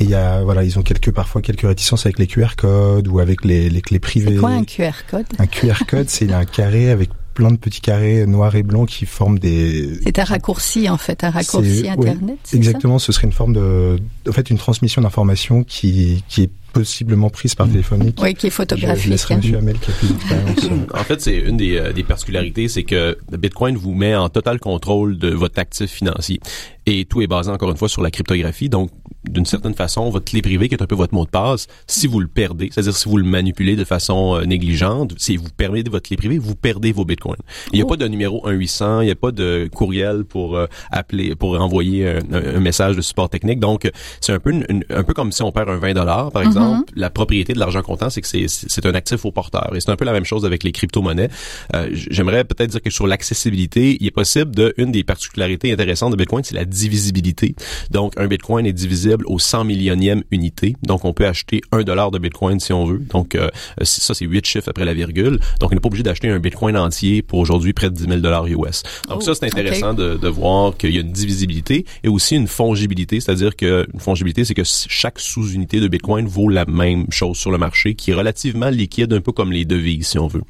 Et 0.00 0.04
il 0.04 0.10
y 0.10 0.14
a 0.14 0.42
voilà, 0.42 0.64
ils 0.64 0.78
ont 0.78 0.82
quelques 0.82 1.12
parfois 1.12 1.40
quelques 1.40 1.66
réticences 1.66 2.04
avec 2.04 2.18
les 2.18 2.26
QR 2.26 2.56
codes 2.56 3.08
ou 3.08 3.20
avec 3.20 3.44
les, 3.44 3.70
les 3.70 3.80
clés 3.80 3.98
privées. 3.98 4.34
C'est 4.34 4.40
quoi 4.40 4.50
un 4.50 4.64
QR 4.64 4.90
code? 5.10 5.26
Un 5.38 5.46
QR 5.46 5.84
code, 5.88 6.08
c'est 6.08 6.32
un 6.32 6.44
carré 6.44 6.90
avec 6.90 7.10
plein 7.38 7.52
de 7.52 7.56
petits 7.56 7.80
carrés 7.80 8.26
noirs 8.26 8.56
et 8.56 8.64
blancs 8.64 8.88
qui 8.88 9.06
forment 9.06 9.38
des. 9.38 10.00
C'est 10.02 10.18
un 10.18 10.24
raccourci 10.24 10.88
en 10.88 10.96
fait, 10.96 11.22
un 11.22 11.30
raccourci 11.30 11.88
internet. 11.88 12.20
Ouais, 12.52 12.56
exactement, 12.58 12.98
ce 12.98 13.12
serait 13.12 13.28
une 13.28 13.32
forme 13.32 13.52
de, 13.52 13.96
en 14.28 14.32
fait, 14.32 14.50
une 14.50 14.58
transmission 14.58 15.02
d'informations 15.02 15.62
qui 15.62 16.24
qui 16.28 16.42
est 16.42 16.50
possiblement 16.72 17.30
prise 17.30 17.54
par 17.54 17.68
téléphone. 17.68 18.12
Oui, 18.20 18.34
qui 18.34 18.48
est 18.48 18.50
photographique. 18.50 19.04
Je 19.04 19.34
Monsieur 19.34 19.56
Hamel 19.56 19.78
qui 19.78 19.90
a 19.90 19.94
plus 19.94 20.08
d'expérience. 20.08 20.88
en 20.94 21.04
fait, 21.04 21.20
c'est 21.20 21.36
une 21.36 21.56
des, 21.56 21.76
euh, 21.76 21.92
des 21.92 22.02
particularités, 22.02 22.66
c'est 22.66 22.82
que 22.82 23.16
Bitcoin 23.30 23.76
vous 23.76 23.94
met 23.94 24.16
en 24.16 24.28
total 24.28 24.58
contrôle 24.58 25.16
de 25.16 25.30
votre 25.30 25.60
actif 25.60 25.90
financier. 25.90 26.40
Et 26.86 27.04
tout 27.04 27.22
est 27.22 27.28
basé 27.28 27.50
encore 27.50 27.70
une 27.70 27.76
fois 27.76 27.88
sur 27.88 28.02
la 28.02 28.10
cryptographie. 28.10 28.68
Donc, 28.68 28.90
d'une 29.28 29.46
certaine 29.46 29.74
façon, 29.74 30.10
votre 30.10 30.24
clé 30.30 30.42
privée, 30.42 30.68
qui 30.68 30.74
est 30.74 30.82
un 30.82 30.86
peu 30.86 30.94
votre 30.94 31.14
mot 31.14 31.24
de 31.24 31.30
passe, 31.30 31.66
si 31.86 32.06
vous 32.06 32.20
le 32.20 32.28
perdez, 32.28 32.70
c'est-à-dire 32.72 32.96
si 32.96 33.08
vous 33.08 33.16
le 33.16 33.24
manipulez 33.24 33.76
de 33.76 33.84
façon 33.84 34.36
euh, 34.36 34.44
négligente, 34.44 35.14
si 35.18 35.36
vous 35.36 35.48
permettez 35.56 35.90
votre 35.90 36.06
clé 36.08 36.16
privée, 36.16 36.38
vous 36.38 36.54
perdez 36.54 36.92
vos 36.92 37.04
bitcoins. 37.04 37.36
Il 37.72 37.76
n'y 37.76 37.82
a 37.82 37.84
oh. 37.84 37.88
pas 37.88 37.96
de 37.96 38.06
numéro 38.08 38.48
1-800, 38.48 39.02
il 39.02 39.06
n'y 39.06 39.10
a 39.10 39.14
pas 39.14 39.30
de 39.30 39.68
courriel 39.72 40.24
pour 40.24 40.56
euh, 40.56 40.66
appeler, 40.90 41.34
pour 41.34 41.60
envoyer 41.60 42.08
un, 42.08 42.20
un, 42.32 42.60
message 42.60 42.96
de 42.96 43.02
support 43.02 43.28
technique. 43.28 43.60
Donc, 43.60 43.90
c'est 44.20 44.32
un 44.32 44.38
peu 44.40 44.50
une, 44.50 44.84
un 44.90 45.04
peu 45.04 45.14
comme 45.14 45.32
si 45.32 45.42
on 45.42 45.52
perd 45.52 45.68
un 45.68 45.76
20 45.76 45.94
dollars, 45.94 46.30
par 46.32 46.42
exemple. 46.42 46.78
Mm 46.78 46.80
-hmm. 46.80 47.00
La 47.00 47.10
propriété 47.10 47.52
de 47.52 47.58
l'argent 47.58 47.82
comptant, 47.82 48.10
c'est 48.10 48.20
que 48.20 48.28
c'est 48.28 48.86
un 48.86 48.94
actif 48.94 49.24
au 49.24 49.32
porteur. 49.32 49.70
Et 49.74 49.80
c'est 49.80 49.90
un 49.90 49.96
peu 49.96 50.04
la 50.04 50.12
même 50.12 50.24
chose 50.24 50.44
avec 50.44 50.64
les 50.64 50.72
crypto-monnaies. 50.72 51.30
Euh, 51.74 51.88
J'aimerais 51.92 52.44
peut-être 52.44 52.70
dire 52.70 52.82
que 52.82 52.90
sur 52.90 53.06
l'accessibilité, 53.06 53.96
il 54.00 54.06
est 54.06 54.16
possible 54.22 54.54
de, 54.54 54.74
une 54.76 54.92
des 54.92 55.04
particularités 55.04 55.72
intéressantes 55.72 56.12
de 56.12 56.16
Bitcoin, 56.16 56.42
c'est 56.44 56.54
la 56.54 56.64
divisibilité. 56.64 57.54
Donc, 57.90 58.12
un 58.16 58.26
Bitcoin 58.26 58.66
est 58.66 58.72
divisible 58.72 59.17
disponible 59.18 59.24
au 59.26 59.38
100 59.38 59.64
millionième 59.64 60.22
unité. 60.30 60.76
Donc, 60.82 61.04
on 61.04 61.12
peut 61.12 61.26
acheter 61.26 61.60
un 61.72 61.82
dollar 61.82 62.10
de 62.10 62.18
Bitcoin 62.18 62.60
si 62.60 62.72
on 62.72 62.84
veut. 62.84 62.98
Donc, 62.98 63.34
euh, 63.34 63.48
ça, 63.82 64.14
c'est 64.14 64.24
huit 64.24 64.44
chiffres 64.46 64.68
après 64.68 64.84
la 64.84 64.94
virgule. 64.94 65.38
Donc, 65.60 65.70
on 65.70 65.74
n'est 65.74 65.80
pas 65.80 65.88
obligé 65.88 66.02
d'acheter 66.02 66.28
un 66.28 66.38
Bitcoin 66.38 66.76
entier 66.76 67.22
pour 67.22 67.38
aujourd'hui 67.38 67.72
près 67.72 67.90
de 67.90 67.94
10 67.94 68.04
000 68.04 68.16
dollars 68.20 68.46
US. 68.46 68.82
Donc, 69.08 69.22
ça, 69.22 69.34
c'est 69.34 69.46
oh, 69.46 69.48
intéressant 69.48 69.94
de, 69.94 70.16
de, 70.16 70.28
voir 70.28 70.76
qu'il 70.76 70.94
y 70.94 70.98
a 70.98 71.00
une 71.00 71.12
divisibilité 71.12 71.84
et 72.04 72.08
aussi 72.08 72.36
une 72.36 72.48
fongibilité, 72.48 73.20
c'est-à-dire 73.20 73.56
que 73.56 73.86
une 73.92 74.00
fongibilité, 74.00 74.44
c'est 74.44 74.54
que 74.54 74.62
chaque 74.64 75.18
sous-unité 75.18 75.80
de 75.80 75.88
Bitcoin 75.88 76.26
vaut 76.26 76.48
la 76.48 76.64
même 76.66 77.06
chose 77.10 77.36
sur 77.36 77.50
le 77.50 77.58
marché, 77.58 77.94
qui 77.94 78.10
est 78.10 78.14
relativement 78.14 78.70
liquide, 78.70 79.12
un 79.12 79.20
peu 79.20 79.32
comme 79.32 79.52
les 79.52 79.64
devises, 79.64 80.08
si 80.08 80.18
on 80.18 80.26
veut. 80.26 80.42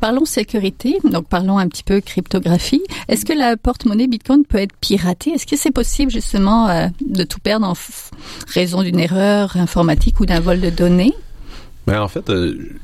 Parlons 0.00 0.24
sécurité, 0.24 0.98
donc 1.04 1.28
parlons 1.28 1.58
un 1.58 1.66
petit 1.66 1.82
peu 1.82 2.00
cryptographie. 2.00 2.82
Est-ce 3.08 3.24
que 3.24 3.32
la 3.32 3.56
porte-monnaie 3.56 4.06
Bitcoin 4.06 4.44
peut 4.44 4.58
être 4.58 4.76
piratée? 4.80 5.30
Est-ce 5.30 5.46
que 5.46 5.56
c'est 5.56 5.72
possible 5.72 6.12
justement 6.12 6.68
euh, 6.68 6.86
de 7.00 7.24
tout 7.24 7.40
perdre 7.40 7.66
en 7.66 7.74
raison 8.46 8.82
d'une 8.82 9.00
erreur 9.00 9.56
informatique 9.56 10.20
ou 10.20 10.26
d'un 10.26 10.38
vol 10.38 10.60
de 10.60 10.70
données? 10.70 11.14
Ben, 11.88 12.00
en 12.00 12.08
fait, 12.08 12.30
euh, 12.30 12.78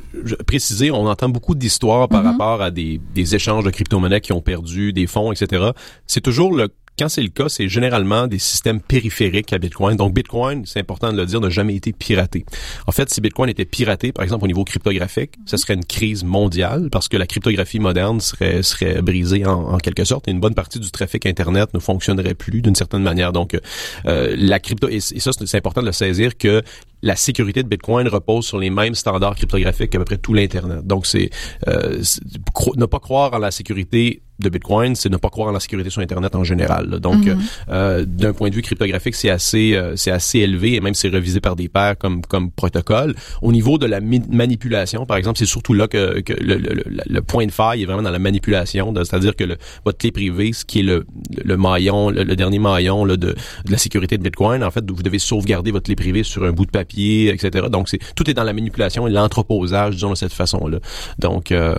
préciser, 0.47 0.91
on 0.91 1.07
entend 1.07 1.29
beaucoup 1.29 1.55
d'histoires 1.55 2.09
par 2.09 2.25
mm-hmm. 2.25 2.31
rapport 2.31 2.63
à 2.63 2.71
des, 2.71 3.01
des 3.15 3.35
échanges 3.35 3.63
de 3.63 3.71
crypto-monnaies 3.71 4.21
qui 4.21 4.33
ont 4.33 4.41
perdu 4.41 4.93
des 4.93 5.07
fonds, 5.07 5.31
etc. 5.31 5.71
C'est 6.07 6.23
toujours 6.23 6.53
le 6.53 6.69
quand 6.99 7.09
c'est 7.09 7.23
le 7.23 7.29
cas, 7.29 7.49
c'est 7.49 7.69
généralement 7.69 8.27
des 8.27 8.39
systèmes 8.39 8.81
périphériques 8.81 9.53
à 9.53 9.59
Bitcoin. 9.59 9.97
Donc 9.97 10.15
Bitcoin, 10.15 10.65
c'est 10.67 10.81
important 10.81 11.13
de 11.13 11.17
le 11.17 11.27
dire, 11.27 11.41
n'a 11.41 11.51
jamais 11.51 11.75
été 11.75 11.93
piraté. 11.93 12.45
En 12.87 12.93
fait, 12.93 13.11
si 13.11 13.21
Bitcoin 13.21 13.51
était 13.51 13.65
piraté, 13.65 14.13
par 14.13 14.23
exemple 14.23 14.45
au 14.45 14.47
niveau 14.47 14.65
cryptographique, 14.65 15.33
ce 15.47 15.57
serait 15.57 15.75
une 15.75 15.85
crise 15.85 16.25
mondiale 16.25 16.89
parce 16.91 17.09
que 17.09 17.17
la 17.17 17.27
cryptographie 17.27 17.81
moderne 17.81 18.21
serait 18.21 18.63
serait 18.63 19.03
brisée 19.03 19.45
en, 19.47 19.79
quelque 19.79 20.05
sorte 20.05 20.29
et 20.29 20.31
une 20.31 20.41
bonne 20.41 20.55
partie 20.55 20.79
du 20.79 20.91
trafic 20.91 21.27
internet 21.27 21.75
ne 21.75 21.79
fonctionnerait 21.79 22.35
plus 22.35 22.63
d'une 22.63 22.75
certaine 22.75 23.03
manière. 23.03 23.33
Donc 23.33 23.59
euh, 24.07 24.35
la 24.37 24.61
crypto 24.61 24.89
et, 24.89 25.01
ça 25.01 25.31
c'est 25.33 25.59
important 25.59 25.81
de 25.81 25.87
le 25.87 25.93
saisir 25.93 26.37
que 26.37 26.63
la 27.05 27.17
sécurité 27.17 27.63
de 27.63 27.69
Bitcoin 27.69 28.09
repose 28.09 28.47
sur 28.47 28.59
les 28.59 28.71
mêmes 28.71 28.95
standards 28.95 29.37
cryptographiques 29.37 29.91
qu'à 29.91 29.99
peu 29.99 30.07
près 30.07 30.17
tout 30.17 30.33
l'Internet. 30.33 30.87
Donc, 30.87 31.05
c'est 31.05 31.29
euh, 31.69 32.03
ne 32.77 32.87
pas 32.87 32.99
croire 32.99 33.35
en 33.35 33.39
la 33.39 33.51
sécurité 33.51 34.23
de 34.41 34.49
Bitcoin, 34.49 34.97
c'est 34.97 35.11
ne 35.11 35.17
pas 35.17 35.29
croire 35.29 35.49
en 35.49 35.53
la 35.53 35.61
sécurité 35.61 35.91
sur 35.91 36.03
Internet 36.03 36.35
en 36.35 36.43
général. 36.43 36.99
Donc, 37.01 37.25
mhm. 37.25 37.39
euh, 37.69 38.05
d'un 38.05 38.33
point 38.33 38.51
de 38.51 38.55
vue 38.55 38.63
cryptographique, 38.63 39.15
c'est 39.15 39.31
assez, 39.31 39.75
euh, 39.75 39.95
c'est 39.97 40.11
assez 40.11 40.41
élevé 40.41 40.75
et 40.75 40.81
même 40.81 40.95
c'est 40.95 41.09
revisé 41.09 41.41
par 41.41 41.55
des 41.55 41.69
pairs 41.69 41.97
comme 41.97 42.23
comme 42.23 42.51
protocole. 42.51 43.15
Au 43.43 43.53
niveau 43.53 43.79
de 43.79 43.87
la 43.87 44.01
manipulation, 44.01 45.07
par 45.07 45.19
exemple, 45.19 45.39
c'est 45.39 45.47
surtout 45.47 45.73
là 45.73 45.87
que, 45.87 46.21
que 46.21 46.33
le, 46.33 46.57
le, 46.57 46.83
le, 47.07 47.23
point 47.23 47.47
de 47.47 47.53
faille 47.53 47.83
est 47.83 47.87
vraiment 47.87 48.03
dans 48.03 48.11
la 48.11 48.19
manipulation, 48.19 48.93
c'est-à-dire 48.97 49.37
que 49.37 49.45
le, 49.45 49.57
votre 49.85 49.99
clé 49.99 50.11
privée, 50.11 50.53
ce 50.53 50.65
qui 50.65 50.81
est 50.81 50.83
le, 50.83 51.07
le 51.45 51.57
maillon, 51.57 52.11
le, 52.11 52.25
dernier 52.35 52.59
maillon 52.59 53.05
là, 53.05 53.17
de, 53.17 53.29
de 53.29 53.71
la 53.71 53.79
sécurité 53.79 54.19
de 54.19 54.23
Bitcoin, 54.23 54.65
en 54.65 54.71
fait, 54.71 54.85
vous 54.91 55.03
devez 55.03 55.21
sauvegarder 55.21 55.71
votre 55.71 55.85
clé 55.85 55.95
privée 55.95 56.25
sur 56.25 56.45
un 56.45 56.51
bout 56.51 56.67
de 56.67 56.71
papier 56.71 56.94
etc. 56.97 57.67
Donc, 57.71 57.89
c'est 57.89 57.99
tout 58.15 58.29
est 58.31 58.35
dans 58.35 58.45
la 58.45 58.53
manipulation 58.53 59.07
et 59.07 59.11
l'entreposage, 59.11 59.95
disons 59.95 60.11
de 60.11 60.15
cette 60.15 60.33
façon-là. 60.33 60.79
Donc, 61.19 61.53
euh, 61.53 61.75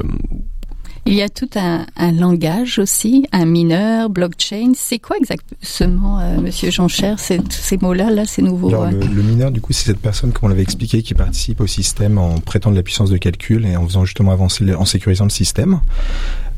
il 1.07 1.13
y 1.13 1.21
a 1.21 1.29
tout 1.29 1.49
un, 1.55 1.85
langage 2.11 2.79
aussi, 2.79 3.27
un 3.31 3.45
mineur, 3.45 4.09
blockchain. 4.09 4.71
C'est 4.75 4.97
quoi 4.97 5.17
exactement, 5.17 6.19
euh, 6.19 6.41
Monsieur 6.41 6.71
Jean-Cher, 6.71 7.19
ces, 7.19 7.39
mots-là, 7.79 8.09
là, 8.09 8.25
ces 8.25 8.41
nouveaux 8.41 8.69
Alors, 8.69 8.89
le, 8.89 9.21
mineur, 9.21 9.51
du 9.51 9.61
coup, 9.61 9.71
c'est 9.71 9.85
cette 9.85 9.99
personne, 9.99 10.31
comme 10.31 10.45
on 10.45 10.47
l'avait 10.47 10.63
expliqué, 10.63 11.03
qui 11.03 11.13
participe 11.13 11.61
au 11.61 11.67
système 11.67 12.17
en 12.17 12.39
prêtant 12.39 12.71
de 12.71 12.75
la 12.75 12.81
puissance 12.81 13.11
de 13.11 13.17
calcul 13.17 13.67
et 13.67 13.75
en 13.75 13.85
faisant 13.85 14.03
justement 14.03 14.31
avancer, 14.31 14.73
en 14.73 14.85
sécurisant 14.85 15.25
le 15.25 15.29
système. 15.29 15.79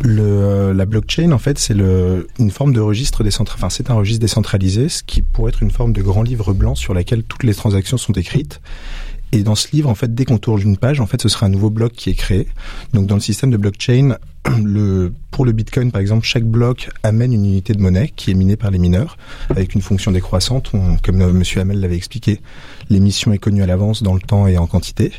Le, 0.02 0.22
euh, 0.22 0.74
la 0.74 0.86
blockchain, 0.86 1.34
en 1.34 1.40
fait, 1.40 1.60
c'est 1.60 1.76
une 1.76 2.52
forme 2.52 2.72
de 2.72 2.80
registre 2.80 3.24
décentralisé. 3.24 3.66
Enfin, 3.66 3.70
c'est 3.70 3.90
un 3.90 3.96
registre 3.96 4.22
décentralisé, 4.22 4.88
ce 4.88 5.04
qui 5.04 5.24
pourrait 5.24 5.50
être 5.50 5.62
une 5.62 5.72
forme 5.72 5.92
de 5.92 6.02
grand 6.02 6.24
livre 6.24 6.54
blanc 6.54 6.76
sur 6.76 6.94
laquelle 6.94 7.24
toutes 7.24 7.44
les 7.44 7.54
transactions 7.54 7.98
sont 7.98 8.14
écrites. 8.14 8.62
Et 9.32 9.44
dans 9.44 9.56
ce 9.56 9.68
livre, 9.72 9.90
en 9.90 9.96
fait, 9.96 10.14
dès 10.14 10.26
qu'on 10.26 10.38
tourne 10.38 10.62
une 10.62 10.78
page, 10.78 11.00
en 11.02 11.06
fait, 11.06 11.22
ce 11.22 11.30
sera 11.30 11.48
un 11.48 11.50
nouveau 11.50 11.70
bloc 11.70 11.92
qui 11.92 12.10
est 12.10 12.16
créé. 12.16 12.48
Donc, 12.94 13.08
dans 13.08 13.16
le 13.16 13.22
système 13.22 13.52
de 13.52 13.58
blockchain, 13.58 14.18
pour 15.32 15.46
le 15.46 15.52
Bitcoin, 15.52 15.92
par 15.92 16.02
exemple, 16.02 16.26
chaque 16.26 16.46
bloc 16.46 16.90
amène 17.04 17.34
une 17.34 17.46
unité 17.46 17.74
de 17.74 17.82
monnaie 17.82 18.12
qui 18.16 18.32
est 18.32 18.34
minée 18.34 18.56
par 18.56 18.72
les 18.72 18.80
mineurs 18.80 19.18
avec 19.50 19.76
une 19.76 19.82
fonction 19.82 20.12
décroissante. 20.12 20.72
comme 21.04 21.22
M. 21.22 21.44
Hamel 21.58 21.80
l'avait 21.80 21.98
expliqué, 21.98 22.40
l'émission 22.90 23.34
est 23.34 23.38
connue 23.38 23.64
à 23.64 23.66
l'avance 23.66 24.02
dans 24.02 24.14
le 24.14 24.22
temps 24.22 24.48
et 24.48 24.58
en 24.58 24.68
quantité. 24.68 25.12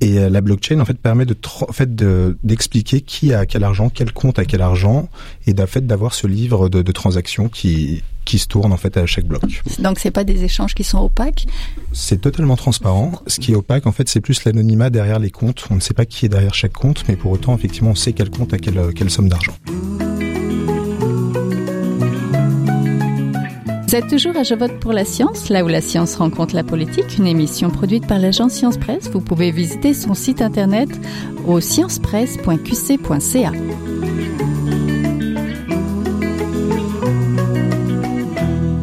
Et 0.00 0.18
euh, 0.18 0.30
la 0.30 0.40
blockchain 0.40 0.80
en 0.80 0.84
fait 0.84 0.98
permet 0.98 1.26
de 1.26 1.36
en 1.68 1.72
fait 1.72 1.94
d'expliquer 1.94 3.02
qui 3.02 3.34
a 3.34 3.46
quel 3.46 3.64
argent, 3.64 3.90
quel 3.90 4.12
compte 4.12 4.38
a 4.38 4.44
quel 4.44 4.62
argent, 4.62 5.08
et 5.46 5.52
d'en 5.52 5.66
fait 5.66 5.86
d'avoir 5.86 6.14
ce 6.14 6.26
livre 6.26 6.68
de, 6.68 6.82
de, 6.82 6.92
transactions 6.92 7.48
qui 7.48 8.02
qui 8.24 8.38
se 8.38 8.46
tourne 8.46 8.72
en 8.72 8.76
fait 8.76 8.96
à 8.96 9.06
chaque 9.06 9.26
bloc. 9.26 9.42
Donc 9.78 9.98
c'est 9.98 10.10
pas 10.10 10.24
des 10.24 10.44
échanges 10.44 10.74
qui 10.74 10.84
sont 10.84 10.98
opaques? 10.98 11.46
C'est 11.92 12.20
totalement 12.20 12.56
transparent. 12.56 13.12
Ce 13.26 13.40
qui 13.40 13.52
est 13.52 13.56
opaque 13.56 13.86
en 13.86 13.92
fait 13.92 14.08
c'est 14.08 14.20
plus 14.20 14.44
l'anonymat 14.44 14.88
derrière 14.90 15.18
les 15.18 15.30
comptes. 15.30 15.66
On 15.70 15.74
ne 15.74 15.80
sait 15.80 15.94
pas 15.94 16.06
qui 16.06 16.26
est 16.26 16.28
derrière 16.28 16.54
chaque 16.54 16.72
compte, 16.72 17.04
mais 17.08 17.16
pour 17.16 17.32
autant 17.32 17.54
effectivement 17.54 17.90
on 17.90 17.94
sait 17.94 18.12
quel 18.12 18.30
compte 18.30 18.54
a 18.54 18.58
quelle, 18.58 18.94
quelle 18.94 19.10
somme 19.10 19.28
d'argent. 19.28 19.54
Vous 23.90 23.96
êtes 23.96 24.06
toujours 24.06 24.36
à 24.36 24.44
Je 24.44 24.54
vote 24.54 24.78
pour 24.78 24.92
la 24.92 25.04
science, 25.04 25.48
là 25.48 25.64
où 25.64 25.66
la 25.66 25.80
science 25.80 26.14
rencontre 26.14 26.54
la 26.54 26.62
politique, 26.62 27.18
une 27.18 27.26
émission 27.26 27.70
produite 27.70 28.06
par 28.06 28.20
l'agence 28.20 28.52
Science 28.52 28.76
Presse. 28.76 29.10
Vous 29.10 29.20
pouvez 29.20 29.50
visiter 29.50 29.94
son 29.94 30.14
site 30.14 30.42
internet 30.42 30.88
au 31.44 31.58
sciencepresse.qc.ca. 31.58 33.52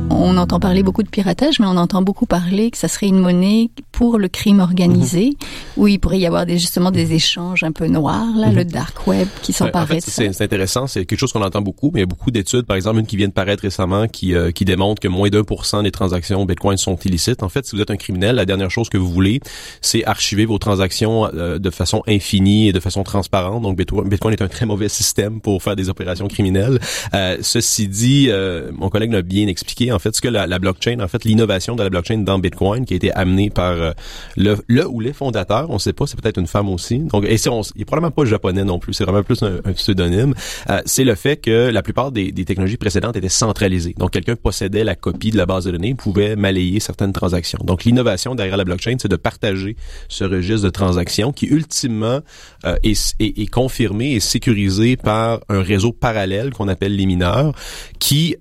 on 0.09 0.35
entend 0.35 0.59
parler 0.59 0.83
beaucoup 0.83 1.03
de 1.03 1.09
piratage, 1.09 1.59
mais 1.59 1.65
on 1.65 1.77
entend 1.77 2.01
beaucoup 2.01 2.25
parler 2.25 2.69
que 2.69 2.77
ça 2.77 2.87
serait 2.87 3.07
une 3.07 3.19
monnaie 3.19 3.71
pour 3.97 4.19
le 4.19 4.27
crime 4.27 4.59
organisé, 4.59 5.29
mhm. 5.29 5.35
où 5.75 5.87
il 5.87 5.99
pourrait 5.99 6.19
y 6.19 6.27
avoir 6.27 6.45
des, 6.45 6.59
justement 6.59 6.91
des 6.91 7.13
échanges 7.13 7.63
un 7.63 7.71
peu 7.71 7.87
noirs, 7.87 8.27
là, 8.35 8.51
le 8.51 8.63
mhm. 8.63 8.69
dark 8.69 9.07
web 9.07 9.27
qui 9.41 9.53
s'emparait 9.53 10.01
C'est 10.01 10.39
intéressant, 10.39 10.85
c'est 10.85 11.03
quelque 11.05 11.19
chose 11.19 11.33
qu'on 11.33 11.41
entend 11.41 11.63
beaucoup, 11.63 11.89
mais 11.91 12.01
il 12.01 12.03
y 12.03 12.03
a 12.03 12.05
beaucoup 12.05 12.29
d'études, 12.29 12.67
par 12.67 12.75
exemple 12.75 12.99
une 12.99 13.07
qui 13.07 13.17
vient 13.17 13.27
de 13.27 13.33
paraître 13.33 13.63
récemment, 13.63 14.07
qui, 14.07 14.35
euh, 14.35 14.51
qui 14.51 14.65
démontre 14.65 15.01
que 15.01 15.07
moins 15.07 15.29
d'un 15.29 15.43
pour 15.43 15.65
cent 15.65 15.81
des 15.81 15.89
transactions 15.89 16.45
Bitcoin 16.45 16.77
sont 16.77 16.95
illicites. 16.97 17.41
En 17.41 17.49
fait, 17.49 17.65
si 17.65 17.75
vous 17.75 17.81
êtes 17.81 17.89
un 17.89 17.95
criminel, 17.95 18.35
la 18.35 18.45
dernière 18.45 18.69
chose 18.69 18.87
que 18.87 18.99
vous 18.99 19.09
voulez, 19.09 19.39
c'est 19.81 20.05
archiver 20.05 20.45
vos 20.45 20.59
transactions 20.59 21.25
euh, 21.33 21.57
de 21.57 21.69
façon 21.71 22.03
infinie 22.07 22.67
et 22.67 22.73
de 22.73 22.79
façon 22.79 23.01
transparente. 23.01 23.63
Donc 23.63 23.77
Bitcoin 23.77 24.31
est 24.31 24.43
un 24.43 24.47
très 24.47 24.67
mauvais 24.67 24.89
système 24.89 25.41
pour 25.41 25.63
faire 25.63 25.75
des 25.75 25.89
opérations 25.89 26.27
criminelles. 26.27 26.77
Euh, 27.15 27.37
ceci 27.41 27.87
dit, 27.87 28.29
mon 28.73 28.89
collègue 28.89 29.11
l'a 29.11 29.23
bien 29.23 29.47
expliqué, 29.47 29.91
en 29.91 29.97
fait, 29.97 30.21
que 30.21 30.27
la, 30.27 30.45
la 30.45 30.59
blockchain, 30.59 30.99
en 30.99 31.07
fait, 31.07 31.23
l'innovation 31.25 31.75
de 31.75 31.81
la 31.81 31.89
blockchain 31.89 32.19
dans 32.19 32.37
Bitcoin 32.37 32.85
qui 32.85 32.93
a 32.93 32.97
été 32.97 33.11
amenée 33.11 33.49
par 33.49 33.86
euh, 33.87 33.93
le, 34.35 34.57
le 34.67 34.87
ou 34.87 34.99
les 34.99 35.13
fondateurs, 35.13 35.69
on 35.69 35.79
sait 35.79 35.93
pas, 35.93 36.07
c'est 36.07 36.19
peut-être 36.19 36.39
une 36.39 36.47
femme 36.47 36.69
aussi. 36.69 36.99
Donc, 36.99 37.25
et 37.25 37.37
c'est, 37.37 37.49
il 37.75 37.81
est 37.81 37.85
probablement 37.85 38.11
pas 38.11 38.25
japonais 38.25 38.63
non 38.63 38.79
plus, 38.79 38.93
c'est 38.93 39.03
vraiment 39.03 39.23
plus 39.23 39.41
un, 39.43 39.59
pseudonyme. 39.73 40.33
Euh, 40.69 40.81
c'est 40.85 41.03
le 41.03 41.15
fait 41.15 41.37
que 41.37 41.69
la 41.69 41.81
plupart 41.81 42.11
des, 42.11 42.31
des, 42.31 42.45
technologies 42.45 42.77
précédentes 42.77 43.15
étaient 43.15 43.29
centralisées. 43.29 43.95
Donc, 43.97 44.11
quelqu'un 44.11 44.35
possédait 44.35 44.83
la 44.83 44.95
copie 44.95 45.31
de 45.31 45.37
la 45.37 45.45
base 45.45 45.65
de 45.65 45.71
données, 45.71 45.95
pouvait 45.95 46.35
malayer 46.35 46.79
certaines 46.79 47.13
transactions. 47.13 47.59
Donc, 47.63 47.83
l'innovation 47.83 48.35
derrière 48.35 48.57
la 48.57 48.63
blockchain, 48.63 48.95
c'est 48.99 49.07
de 49.07 49.15
partager 49.15 49.75
ce 50.09 50.23
registre 50.23 50.65
de 50.65 50.69
transactions 50.69 51.31
qui 51.31 51.47
ultimement 51.47 52.19
euh, 52.65 52.77
est, 52.83 53.15
est, 53.19 53.39
est, 53.39 53.47
confirmé 53.47 54.13
et 54.13 54.19
sécurisé 54.19 54.97
par 54.97 55.39
un 55.49 55.61
réseau 55.61 55.91
parallèle 55.91 56.51
qu'on 56.51 56.67
appelle 56.67 56.95
les 56.95 57.05
mineurs, 57.05 57.53
qui, 57.99 58.35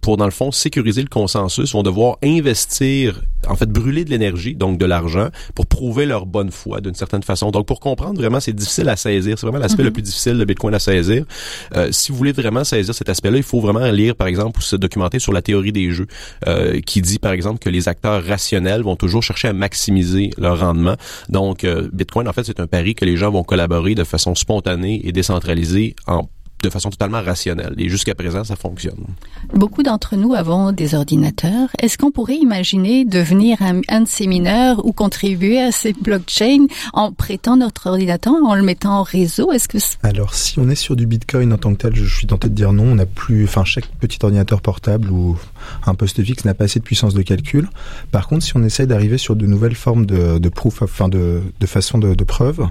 pour 0.00 0.16
dans 0.16 0.24
le 0.24 0.30
fond 0.30 0.50
sécuriser 0.50 1.02
le 1.02 1.08
consensus 1.08 1.72
vont 1.72 1.82
devoir 1.82 2.18
investir, 2.22 3.20
en 3.48 3.56
fait, 3.56 3.68
brûler 3.68 4.04
de 4.04 4.10
l'énergie, 4.10 4.54
donc 4.54 4.78
de 4.78 4.86
l'argent, 4.92 5.28
pour 5.54 5.66
prouver 5.66 6.04
leur 6.06 6.26
bonne 6.26 6.50
foi 6.50 6.80
d'une 6.80 6.94
certaine 6.94 7.22
façon. 7.22 7.50
Donc, 7.50 7.66
pour 7.66 7.80
comprendre 7.80 8.18
vraiment, 8.20 8.40
c'est 8.40 8.52
difficile 8.52 8.88
à 8.88 8.96
saisir. 8.96 9.38
C'est 9.38 9.46
vraiment 9.46 9.62
l'aspect 9.62 9.82
le 9.82 9.88
mhm. 9.88 9.94
plus 9.94 10.02
difficile 10.02 10.36
de 10.38 10.44
Bitcoin 10.44 10.74
à 10.74 10.78
saisir. 10.78 11.24
Euh, 11.76 11.88
si 11.90 12.12
vous 12.12 12.18
voulez 12.18 12.32
vraiment 12.32 12.64
saisir 12.64 12.94
cet 12.94 13.08
aspect-là, 13.08 13.38
il 13.38 13.42
faut 13.42 13.60
vraiment 13.60 13.90
lire, 13.90 14.14
par 14.14 14.26
exemple, 14.26 14.58
ou 14.58 14.62
se 14.62 14.76
documenter 14.76 15.18
sur 15.18 15.32
la 15.32 15.42
théorie 15.42 15.72
des 15.72 15.90
jeux, 15.90 16.06
euh, 16.46 16.80
qui 16.80 17.00
dit, 17.00 17.18
par 17.18 17.32
exemple, 17.32 17.58
que 17.58 17.70
les 17.70 17.88
acteurs 17.88 18.22
rationnels 18.24 18.82
vont 18.82 18.96
toujours 18.96 19.22
chercher 19.22 19.48
à 19.48 19.52
maximiser 19.52 20.30
leur 20.36 20.60
rendement. 20.60 20.96
Donc, 21.28 21.64
euh, 21.64 21.88
Bitcoin, 21.92 22.28
en 22.28 22.32
fait, 22.32 22.44
c'est 22.44 22.60
un 22.60 22.66
pari 22.66 22.94
que 22.94 23.04
les 23.04 23.16
gens 23.16 23.30
vont 23.30 23.44
collaborer 23.44 23.94
de 23.94 24.04
façon 24.04 24.34
spontanée 24.34 25.00
et 25.04 25.12
décentralisée 25.12 25.96
en 26.06 26.28
de 26.62 26.70
façon 26.70 26.90
totalement 26.90 27.20
rationnelle. 27.22 27.74
Et 27.78 27.88
jusqu'à 27.88 28.14
présent, 28.14 28.44
ça 28.44 28.56
fonctionne. 28.56 29.04
Beaucoup 29.54 29.82
d'entre 29.82 30.16
nous 30.16 30.34
avons 30.34 30.72
des 30.72 30.94
ordinateurs. 30.94 31.68
Est-ce 31.80 31.98
qu'on 31.98 32.10
pourrait 32.10 32.36
imaginer 32.36 33.04
devenir 33.04 33.58
un, 33.60 34.00
de 34.00 34.08
ces 34.08 34.26
mineurs 34.26 34.84
ou 34.86 34.92
contribuer 34.92 35.60
à 35.60 35.72
ces 35.72 35.92
blockchains 35.92 36.66
en 36.92 37.12
prêtant 37.12 37.56
notre 37.56 37.88
ordinateur, 37.88 38.34
en 38.44 38.54
le 38.54 38.62
mettant 38.62 39.00
en 39.00 39.02
réseau? 39.02 39.52
Est-ce 39.52 39.68
que 39.68 39.78
alors 40.02 40.34
si 40.34 40.58
on 40.58 40.68
est 40.68 40.74
sur 40.74 40.96
du 40.96 41.06
Bitcoin 41.06 41.52
en 41.52 41.58
tant 41.58 41.72
que 41.74 41.78
tel, 41.78 41.94
je 41.94 42.04
suis 42.04 42.26
tenté 42.26 42.48
de 42.48 42.54
dire 42.54 42.72
non. 42.72 42.92
On 42.92 42.94
n'a 42.94 43.06
plus, 43.06 43.44
enfin 43.44 43.64
chaque 43.64 43.86
petit 43.86 44.18
ordinateur 44.22 44.60
portable 44.60 45.10
ou 45.10 45.36
un 45.86 45.94
poste 45.94 46.22
fixe 46.22 46.44
n'a 46.44 46.54
pas 46.54 46.64
assez 46.64 46.78
de 46.78 46.84
puissance 46.84 47.14
de 47.14 47.22
calcul. 47.22 47.68
Par 48.10 48.28
contre, 48.28 48.44
si 48.44 48.56
on 48.56 48.62
essaie 48.62 48.86
d'arriver 48.86 49.18
sur 49.18 49.36
de 49.36 49.46
nouvelles 49.46 49.74
formes 49.74 50.06
de, 50.06 50.38
de 50.38 50.48
proof, 50.48 50.82
enfin 50.82 51.08
de, 51.08 51.42
de 51.58 51.66
façon 51.66 51.98
de, 51.98 52.14
de 52.14 52.24
preuve, 52.24 52.66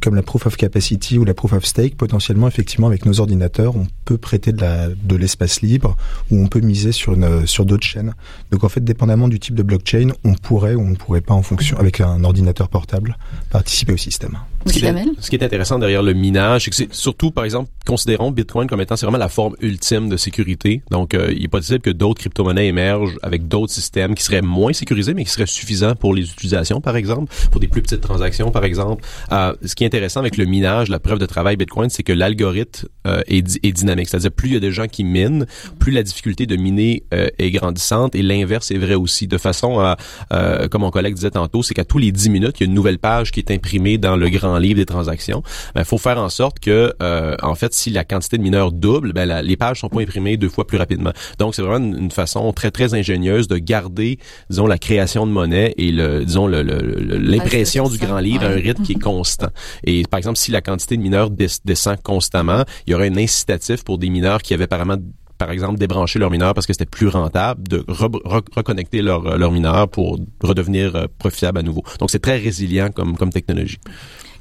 comme 0.00 0.14
la 0.14 0.22
proof 0.22 0.46
of 0.46 0.56
capacity 0.56 1.18
ou 1.18 1.24
la 1.24 1.34
proof 1.34 1.52
of 1.52 1.64
stake, 1.64 1.96
potentiellement 1.96 2.48
effectivement 2.48 2.86
avec 2.86 3.04
nos 3.04 3.20
ordinateurs 3.20 3.35
on 3.42 3.86
peut 4.04 4.18
prêter 4.18 4.52
de 4.52 5.16
l'espace 5.16 5.60
libre 5.60 5.96
ou 6.30 6.42
on 6.42 6.46
peut 6.48 6.60
miser 6.60 6.92
sur 6.92 7.14
une 7.14 7.46
sur 7.46 7.64
d'autres 7.64 7.86
chaînes. 7.86 8.14
Donc 8.50 8.64
en 8.64 8.68
fait, 8.68 8.82
dépendamment 8.82 9.28
du 9.28 9.38
type 9.38 9.54
de 9.54 9.62
blockchain, 9.62 10.10
on 10.24 10.34
pourrait 10.34 10.74
ou 10.74 10.80
on 10.80 10.90
ne 10.90 10.96
pourrait 10.96 11.20
pas 11.20 11.34
en 11.34 11.42
fonction 11.42 11.78
avec 11.78 12.00
un 12.00 12.24
ordinateur 12.24 12.68
portable 12.68 13.16
participer 13.50 13.92
au 13.92 13.96
système. 13.96 14.38
Ce 14.66 14.72
qui, 14.72 14.84
est, 14.84 14.94
ce 15.20 15.30
qui, 15.30 15.36
est, 15.36 15.42
intéressant 15.44 15.78
derrière 15.78 16.02
le 16.02 16.12
minage, 16.12 16.64
c'est 16.64 16.70
que 16.70 16.76
c'est 16.76 16.92
surtout, 16.92 17.30
par 17.30 17.44
exemple, 17.44 17.70
considérons 17.86 18.30
Bitcoin 18.30 18.66
comme 18.68 18.80
étant 18.80 18.96
c'est 18.96 19.06
vraiment 19.06 19.18
la 19.18 19.28
forme 19.28 19.54
ultime 19.60 20.08
de 20.08 20.16
sécurité. 20.16 20.82
Donc, 20.90 21.14
euh, 21.14 21.32
il 21.34 21.44
est 21.44 21.48
possible 21.48 21.80
que 21.80 21.90
d'autres 21.90 22.20
crypto-monnaies 22.20 22.66
émergent 22.66 23.16
avec 23.22 23.48
d'autres 23.48 23.72
systèmes 23.72 24.14
qui 24.14 24.24
seraient 24.24 24.42
moins 24.42 24.72
sécurisés, 24.72 25.14
mais 25.14 25.24
qui 25.24 25.30
seraient 25.30 25.46
suffisants 25.46 25.94
pour 25.94 26.14
les 26.14 26.22
utilisations, 26.22 26.80
par 26.80 26.96
exemple, 26.96 27.32
pour 27.50 27.60
des 27.60 27.68
plus 27.68 27.82
petites 27.82 28.00
transactions, 28.00 28.50
par 28.50 28.64
exemple. 28.64 29.04
Euh, 29.32 29.54
ce 29.64 29.74
qui 29.74 29.84
est 29.84 29.86
intéressant 29.86 30.20
avec 30.20 30.36
le 30.36 30.44
minage, 30.44 30.88
la 30.88 30.98
preuve 30.98 31.18
de 31.18 31.26
travail 31.26 31.56
Bitcoin, 31.56 31.90
c'est 31.90 32.02
que 32.02 32.12
l'algorithme 32.12 32.88
euh, 33.06 33.22
est, 33.28 33.58
est, 33.62 33.72
dynamique. 33.72 34.08
C'est-à-dire, 34.08 34.32
plus 34.32 34.48
il 34.48 34.54
y 34.54 34.56
a 34.56 34.60
des 34.60 34.72
gens 34.72 34.86
qui 34.88 35.04
minent, 35.04 35.46
plus 35.78 35.92
la 35.92 36.02
difficulté 36.02 36.46
de 36.46 36.56
miner 36.56 37.04
euh, 37.14 37.28
est 37.38 37.50
grandissante, 37.50 38.14
et 38.14 38.22
l'inverse 38.22 38.70
est 38.70 38.78
vrai 38.78 38.94
aussi. 38.94 39.26
De 39.26 39.38
façon 39.38 39.80
à, 39.80 39.96
comme 40.70 40.82
mon 40.82 40.90
collègue 40.90 41.14
disait 41.14 41.30
tantôt, 41.30 41.62
c'est 41.62 41.74
qu'à 41.74 41.84
tous 41.84 41.98
les 41.98 42.12
10 42.12 42.30
minutes, 42.30 42.56
il 42.60 42.64
y 42.64 42.66
a 42.66 42.68
une 42.68 42.74
nouvelle 42.74 42.98
page 42.98 43.30
qui 43.30 43.40
est 43.40 43.50
imprimée 43.50 43.98
dans 43.98 44.16
le 44.16 44.28
grand 44.28 44.55
livre 44.58 44.76
des 44.76 44.86
transactions, 44.86 45.42
il 45.46 45.72
ben, 45.76 45.84
faut 45.84 45.98
faire 45.98 46.18
en 46.18 46.28
sorte 46.28 46.60
que, 46.60 46.92
euh, 47.02 47.36
en 47.42 47.54
fait, 47.54 47.74
si 47.74 47.90
la 47.90 48.04
quantité 48.04 48.38
de 48.38 48.42
mineurs 48.42 48.72
double, 48.72 49.12
ben, 49.12 49.26
la, 49.26 49.42
les 49.42 49.56
pages 49.56 49.80
sont 49.80 49.88
pas 49.88 50.00
imprimées 50.00 50.36
deux 50.36 50.48
fois 50.48 50.66
plus 50.66 50.78
rapidement. 50.78 51.12
Donc, 51.38 51.54
c'est 51.54 51.62
vraiment 51.62 51.96
une, 51.96 52.10
façon 52.10 52.52
très, 52.52 52.70
très 52.70 52.94
ingénieuse 52.94 53.48
de 53.48 53.58
garder, 53.58 54.18
disons, 54.48 54.66
la 54.66 54.78
création 54.78 55.26
de 55.26 55.32
monnaie 55.32 55.74
et 55.76 55.90
le, 55.90 56.24
disons, 56.24 56.46
l'impression 56.46 57.88
du 57.88 57.98
grand 57.98 58.18
livre 58.18 58.44
à 58.44 58.48
un 58.48 58.54
rythme 58.54 58.82
qui 58.82 58.92
est 58.92 59.02
constant. 59.02 59.48
Et, 59.84 60.04
par 60.04 60.18
exemple, 60.18 60.38
si 60.38 60.50
la 60.50 60.60
quantité 60.60 60.96
de 60.96 61.02
mineurs 61.02 61.30
descend 61.30 62.00
constamment, 62.02 62.62
il 62.86 62.92
y 62.92 62.94
aurait 62.94 63.10
un 63.10 63.16
incitatif 63.16 63.84
pour 63.84 63.98
des 63.98 64.08
mineurs 64.08 64.42
qui 64.42 64.54
avaient 64.54 64.64
apparemment 64.64 64.96
par 65.38 65.50
exemple, 65.50 65.78
débrancher 65.78 66.18
leurs 66.18 66.30
mineurs 66.30 66.54
parce 66.54 66.66
que 66.66 66.72
c'était 66.72 66.86
plus 66.86 67.08
rentable, 67.08 67.68
de 67.68 67.84
reconnecter 67.88 69.02
leurs 69.02 69.38
leur 69.38 69.52
mineurs 69.52 69.88
pour 69.88 70.18
redevenir 70.42 70.96
euh, 70.96 71.06
profitable 71.18 71.58
à 71.58 71.62
nouveau. 71.62 71.82
Donc, 71.98 72.10
c'est 72.10 72.20
très 72.20 72.38
résilient 72.38 72.90
comme, 72.90 73.16
comme 73.16 73.30
technologie 73.30 73.78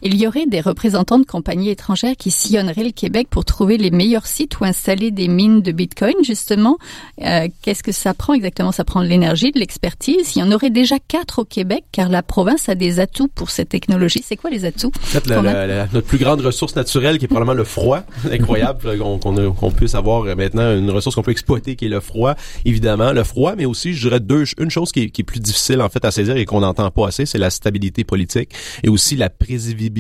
il 0.05 0.21
y 0.21 0.27
aurait 0.27 0.45
des 0.45 0.61
représentants 0.61 1.17
de 1.17 1.25
compagnies 1.25 1.69
étrangères 1.69 2.15
qui 2.15 2.29
sillonneraient 2.29 2.83
le 2.83 2.91
Québec 2.91 3.27
pour 3.29 3.43
trouver 3.43 3.77
les 3.77 3.89
meilleurs 3.89 4.27
sites 4.27 4.59
où 4.59 4.65
installer 4.65 5.09
des 5.09 5.27
mines 5.27 5.61
de 5.61 5.71
Bitcoin, 5.71 6.13
justement. 6.23 6.77
Euh, 7.23 7.47
Qu'est-ce 7.63 7.81
que 7.81 7.91
ça 7.91 8.13
prend 8.13 8.33
exactement? 8.35 8.71
Ça 8.71 8.83
prend 8.83 9.01
de 9.01 9.07
l'énergie, 9.07 9.51
de 9.51 9.57
l'expertise. 9.57 10.35
Il 10.35 10.39
y 10.39 10.43
en 10.43 10.51
aurait 10.51 10.69
déjà 10.69 10.97
quatre 10.99 11.39
au 11.39 11.45
Québec, 11.45 11.85
car 11.91 12.09
la 12.09 12.21
province 12.21 12.69
a 12.69 12.75
des 12.75 12.99
atouts 12.99 13.29
pour 13.29 13.49
cette 13.49 13.69
technologie. 13.69 14.21
C'est 14.23 14.35
quoi 14.35 14.51
les 14.51 14.65
atouts? 14.65 14.91
En 14.95 15.07
fait, 15.07 15.25
la, 15.27 15.65
la, 15.65 15.87
notre 15.91 16.05
plus 16.05 16.19
grande 16.19 16.41
ressource 16.41 16.75
naturelle, 16.75 17.17
qui 17.17 17.25
est 17.25 17.27
probablement 17.27 17.57
le 17.57 17.63
froid, 17.63 18.01
incroyable 18.31 18.99
qu'on 18.99 19.71
puisse 19.71 19.95
avoir 19.95 20.23
maintenant 20.35 20.77
une 20.77 20.91
ressource 20.91 21.15
qu'on 21.15 21.23
peut 21.23 21.31
exploiter, 21.31 21.75
qui 21.75 21.85
est 21.85 21.89
le 21.89 21.99
froid. 21.99 22.35
Évidemment, 22.63 23.11
le 23.11 23.23
froid, 23.23 23.55
mais 23.57 23.65
aussi, 23.65 23.95
je 23.95 24.07
dirais 24.07 24.19
deux, 24.19 24.43
une 24.59 24.69
chose 24.69 24.91
qui 24.91 25.01
est, 25.01 25.09
qui 25.09 25.21
est 25.21 25.25
plus 25.25 25.39
difficile 25.39 25.81
en 25.81 25.89
fait 25.89 26.05
à 26.05 26.11
saisir 26.11 26.37
et 26.37 26.45
qu'on 26.45 26.59
n'entend 26.59 26.91
pas 26.91 27.07
assez, 27.07 27.25
c'est 27.25 27.39
la 27.39 27.49
stabilité 27.49 28.03
politique 28.03 28.51
et 28.83 28.89
aussi 28.89 29.15
la 29.15 29.31
prévisibilité 29.31 29.94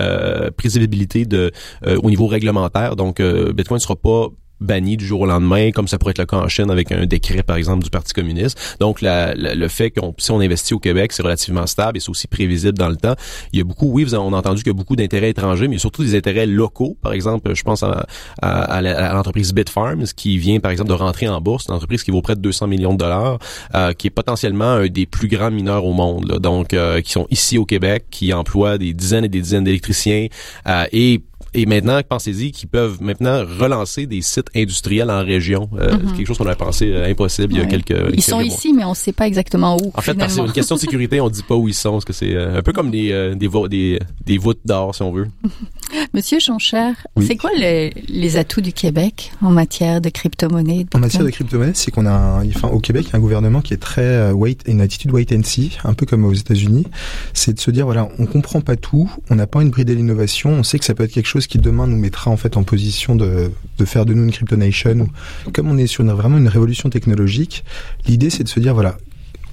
euh, 0.00 0.50
prévisibilité 0.50 1.24
de 1.24 1.52
euh, 1.86 1.98
au 2.02 2.10
niveau 2.10 2.26
réglementaire. 2.26 2.96
Donc, 2.96 3.20
euh, 3.20 3.52
Bitcoin 3.52 3.76
ne 3.76 3.82
sera 3.82 3.96
pas 3.96 4.28
banni 4.60 4.96
du 4.96 5.06
jour 5.06 5.20
au 5.20 5.26
lendemain, 5.26 5.70
comme 5.70 5.88
ça 5.88 5.98
pourrait 5.98 6.12
être 6.12 6.18
le 6.18 6.26
cas 6.26 6.36
en 6.36 6.48
Chine 6.48 6.70
avec 6.70 6.92
un 6.92 7.06
décret, 7.06 7.42
par 7.42 7.56
exemple, 7.56 7.84
du 7.84 7.90
Parti 7.90 8.12
communiste. 8.12 8.76
Donc, 8.80 9.00
la, 9.00 9.34
le 9.34 9.68
fait 9.68 9.90
qu'on 9.90 10.14
si 10.18 10.30
on 10.30 10.40
investit 10.40 10.74
au 10.74 10.78
Québec, 10.78 11.12
c'est 11.12 11.22
relativement 11.22 11.66
stable 11.66 11.98
et 11.98 12.00
c'est 12.00 12.10
aussi 12.10 12.26
prévisible 12.26 12.76
dans 12.76 12.88
le 12.88 12.96
temps. 12.96 13.14
Il 13.52 13.58
y 13.58 13.62
a 13.62 13.64
beaucoup, 13.64 13.90
oui, 13.90 14.06
on 14.14 14.32
a 14.32 14.36
entendu 14.36 14.62
qu'il 14.62 14.72
y 14.72 14.74
a 14.74 14.78
beaucoup 14.78 14.96
d'intérêts 14.96 15.30
étrangers, 15.30 15.68
mais 15.68 15.78
surtout 15.78 16.02
des 16.02 16.16
intérêts 16.16 16.46
locaux. 16.46 16.96
Par 17.02 17.12
exemple, 17.12 17.54
je 17.54 17.62
pense 17.62 17.82
à, 17.82 18.06
à, 18.42 18.80
l'entreprise 19.14 19.52
Bitfarms 19.52 20.06
qui 20.16 20.38
vient, 20.38 20.60
par 20.60 20.70
exemple, 20.70 20.88
de 20.88 20.94
rentrer 20.94 21.28
en 21.28 21.40
bourse, 21.40 21.66
une 21.68 21.74
entreprise 21.74 22.02
qui 22.02 22.10
vaut 22.10 22.22
près 22.22 22.34
de 22.34 22.40
200 22.40 22.66
millions 22.66 22.92
de 22.92 22.98
dollars, 22.98 23.38
euh, 23.74 23.92
qui 23.92 24.08
est 24.08 24.10
potentiellement 24.10 24.72
un 24.72 24.86
des 24.88 25.06
plus 25.06 25.28
grands 25.28 25.50
mineurs 25.50 25.84
au 25.84 25.92
monde. 25.92 26.38
Donc, 26.40 26.74
euh, 26.74 27.00
qui 27.00 27.12
sont 27.12 27.26
ici 27.30 27.58
au 27.58 27.64
Québec, 27.64 28.06
qui 28.10 28.32
emploient 28.32 28.78
des 28.78 28.92
dizaines 28.92 29.24
et 29.24 29.28
des 29.28 29.40
dizaines 29.40 29.64
d'électriciens 29.64 30.26
euh, 30.66 30.84
et 30.92 31.22
et 31.54 31.64
maintenant, 31.66 32.00
pensez-y 32.06 32.52
qu'ils 32.52 32.68
peuvent 32.68 32.98
maintenant 33.00 33.44
relancer 33.58 34.06
des 34.06 34.20
sites 34.20 34.48
industriels 34.54 35.10
en 35.10 35.24
région. 35.24 35.70
Euh, 35.78 35.96
mhm. 35.96 36.12
quelque 36.12 36.26
chose 36.26 36.38
qu'on 36.38 36.46
a 36.46 36.54
pensé 36.54 36.90
euh, 36.92 37.10
impossible 37.10 37.54
il 37.54 37.58
y 37.58 37.62
a 37.62 37.66
quelques 37.66 37.96
Ils 38.12 38.22
sont 38.22 38.40
ici, 38.40 38.72
mais 38.74 38.84
on 38.84 38.90
ne 38.90 38.94
sait 38.94 39.12
pas 39.12 39.26
exactement 39.26 39.76
où. 39.76 39.90
En 39.94 40.00
fait, 40.02 40.16
c'est 40.28 40.40
une 40.40 40.52
question 40.52 40.76
de 40.76 40.80
sécurité, 40.80 41.20
on 41.20 41.30
dit 41.30 41.42
pas 41.42 41.54
où 41.54 41.66
ils 41.66 41.74
sont, 41.74 41.92
parce 41.92 42.04
que 42.04 42.12
c'est 42.12 42.34
euh, 42.34 42.58
un 42.58 42.62
peu 42.62 42.72
comme 42.72 42.90
des, 42.90 43.34
des, 43.36 43.48
des, 43.68 43.98
des 44.26 44.38
voûtes 44.38 44.60
d'or, 44.64 44.94
si 44.94 45.02
on 45.02 45.12
veut. 45.12 45.28
Monsieur 46.14 46.38
Jean-Cher, 46.38 46.94
c'est 47.26 47.36
quoi 47.36 47.50
les, 47.56 47.94
les, 48.08 48.36
atouts 48.36 48.60
du 48.60 48.72
Québec 48.72 49.32
en 49.40 49.50
matière 49.50 50.00
de 50.00 50.10
crypto-monnaie 50.10 50.86
En 50.94 50.98
matière 50.98 51.24
de 51.24 51.30
crypto-monnaie, 51.30 51.72
c'est 51.74 51.90
qu'on 51.90 52.06
a, 52.06 52.10
un, 52.10 52.48
enfin, 52.48 52.68
au 52.68 52.78
Québec, 52.78 53.06
il 53.08 53.12
y 53.12 53.14
a 53.14 53.16
un 53.16 53.22
gouvernement 53.22 53.62
qui 53.62 53.72
est 53.72 53.78
très 53.78 54.30
wait, 54.32 54.58
une 54.66 54.82
attitude 54.82 55.12
wait 55.12 55.32
and 55.32 55.44
see, 55.44 55.78
un 55.84 55.94
peu 55.94 56.04
comme 56.04 56.24
aux 56.24 56.34
États-Unis. 56.34 56.86
C'est 57.32 57.54
de 57.54 57.60
se 57.60 57.70
dire, 57.70 57.86
voilà, 57.86 58.08
on 58.18 58.26
comprend 58.26 58.60
pas 58.60 58.76
tout, 58.76 59.10
on 59.30 59.34
n'a 59.34 59.46
pas 59.46 59.62
une 59.62 59.70
bride 59.70 59.88
l'innovation, 59.90 60.50
on 60.50 60.62
sait 60.62 60.78
que 60.78 60.84
ça 60.84 60.94
peut 60.94 61.04
être 61.04 61.12
quelque 61.12 61.27
chose 61.28 61.46
qui 61.46 61.58
demain 61.58 61.86
nous 61.86 61.96
mettra 61.96 62.30
en 62.30 62.36
fait 62.36 62.56
en 62.56 62.64
position 62.64 63.14
de, 63.14 63.50
de 63.78 63.84
faire 63.84 64.06
de 64.06 64.14
nous 64.14 64.24
une 64.24 64.32
crypto 64.32 64.56
nation. 64.56 65.08
Comme 65.52 65.70
on 65.70 65.78
est 65.78 65.86
sur 65.86 66.04
vraiment 66.04 66.38
une 66.38 66.48
révolution 66.48 66.90
technologique, 66.90 67.64
l'idée 68.06 68.30
c'est 68.30 68.44
de 68.44 68.48
se 68.48 68.60
dire 68.60 68.74
voilà, 68.74 68.96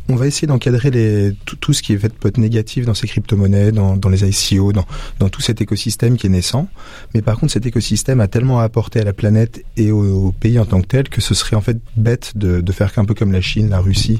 on 0.09 0.15
va 0.15 0.27
essayer 0.27 0.47
d'encadrer 0.47 0.91
les, 0.91 1.33
tout, 1.45 1.73
ce 1.73 1.81
qui 1.81 1.93
est 1.93 1.97
peut 1.97 2.27
être 2.27 2.37
négatif 2.37 2.85
dans 2.85 2.93
ces 2.93 3.07
crypto-monnaies, 3.07 3.71
dans, 3.71 3.97
dans, 3.97 4.09
les 4.09 4.23
ICO, 4.23 4.71
dans, 4.71 4.85
dans 5.19 5.29
tout 5.29 5.41
cet 5.41 5.61
écosystème 5.61 6.17
qui 6.17 6.27
est 6.27 6.29
naissant. 6.29 6.67
Mais 7.13 7.21
par 7.21 7.37
contre, 7.39 7.53
cet 7.53 7.65
écosystème 7.65 8.19
a 8.19 8.27
tellement 8.27 8.59
à 8.59 8.63
apporter 8.63 8.99
à 8.99 9.03
la 9.03 9.13
planète 9.13 9.63
et 9.77 9.91
au, 9.91 10.31
pays 10.31 10.59
en 10.59 10.65
tant 10.65 10.81
que 10.81 10.87
tel 10.87 11.09
que 11.09 11.21
ce 11.21 11.33
serait 11.33 11.55
en 11.55 11.61
fait 11.61 11.77
bête 11.97 12.33
de, 12.35 12.61
de 12.61 12.71
faire 12.71 12.93
qu'un 12.93 13.05
peu 13.05 13.13
comme 13.13 13.31
la 13.31 13.41
Chine, 13.41 13.69
la 13.69 13.79
Russie 13.79 14.17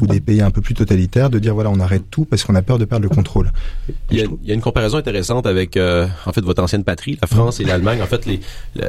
ou 0.00 0.06
des 0.06 0.20
pays 0.20 0.40
un 0.40 0.50
peu 0.50 0.60
plus 0.60 0.74
totalitaires, 0.74 1.30
de 1.30 1.38
dire 1.38 1.54
voilà, 1.54 1.70
on 1.70 1.80
arrête 1.80 2.04
tout 2.10 2.24
parce 2.24 2.44
qu'on 2.44 2.54
a 2.54 2.62
peur 2.62 2.78
de 2.78 2.84
perdre 2.84 3.04
le 3.04 3.14
contrôle. 3.14 3.52
Il 4.10 4.18
y 4.18 4.22
a, 4.22 4.24
il 4.42 4.48
y 4.48 4.50
a 4.50 4.54
une 4.54 4.60
comparaison 4.60 4.98
intéressante 4.98 5.46
avec 5.46 5.76
euh, 5.76 6.06
en 6.24 6.32
fait 6.32 6.42
votre 6.42 6.62
ancienne 6.62 6.84
patrie, 6.84 7.18
la 7.20 7.28
France 7.28 7.60
et 7.60 7.64
l'Allemagne. 7.64 8.00
En 8.02 8.06
fait, 8.06 8.26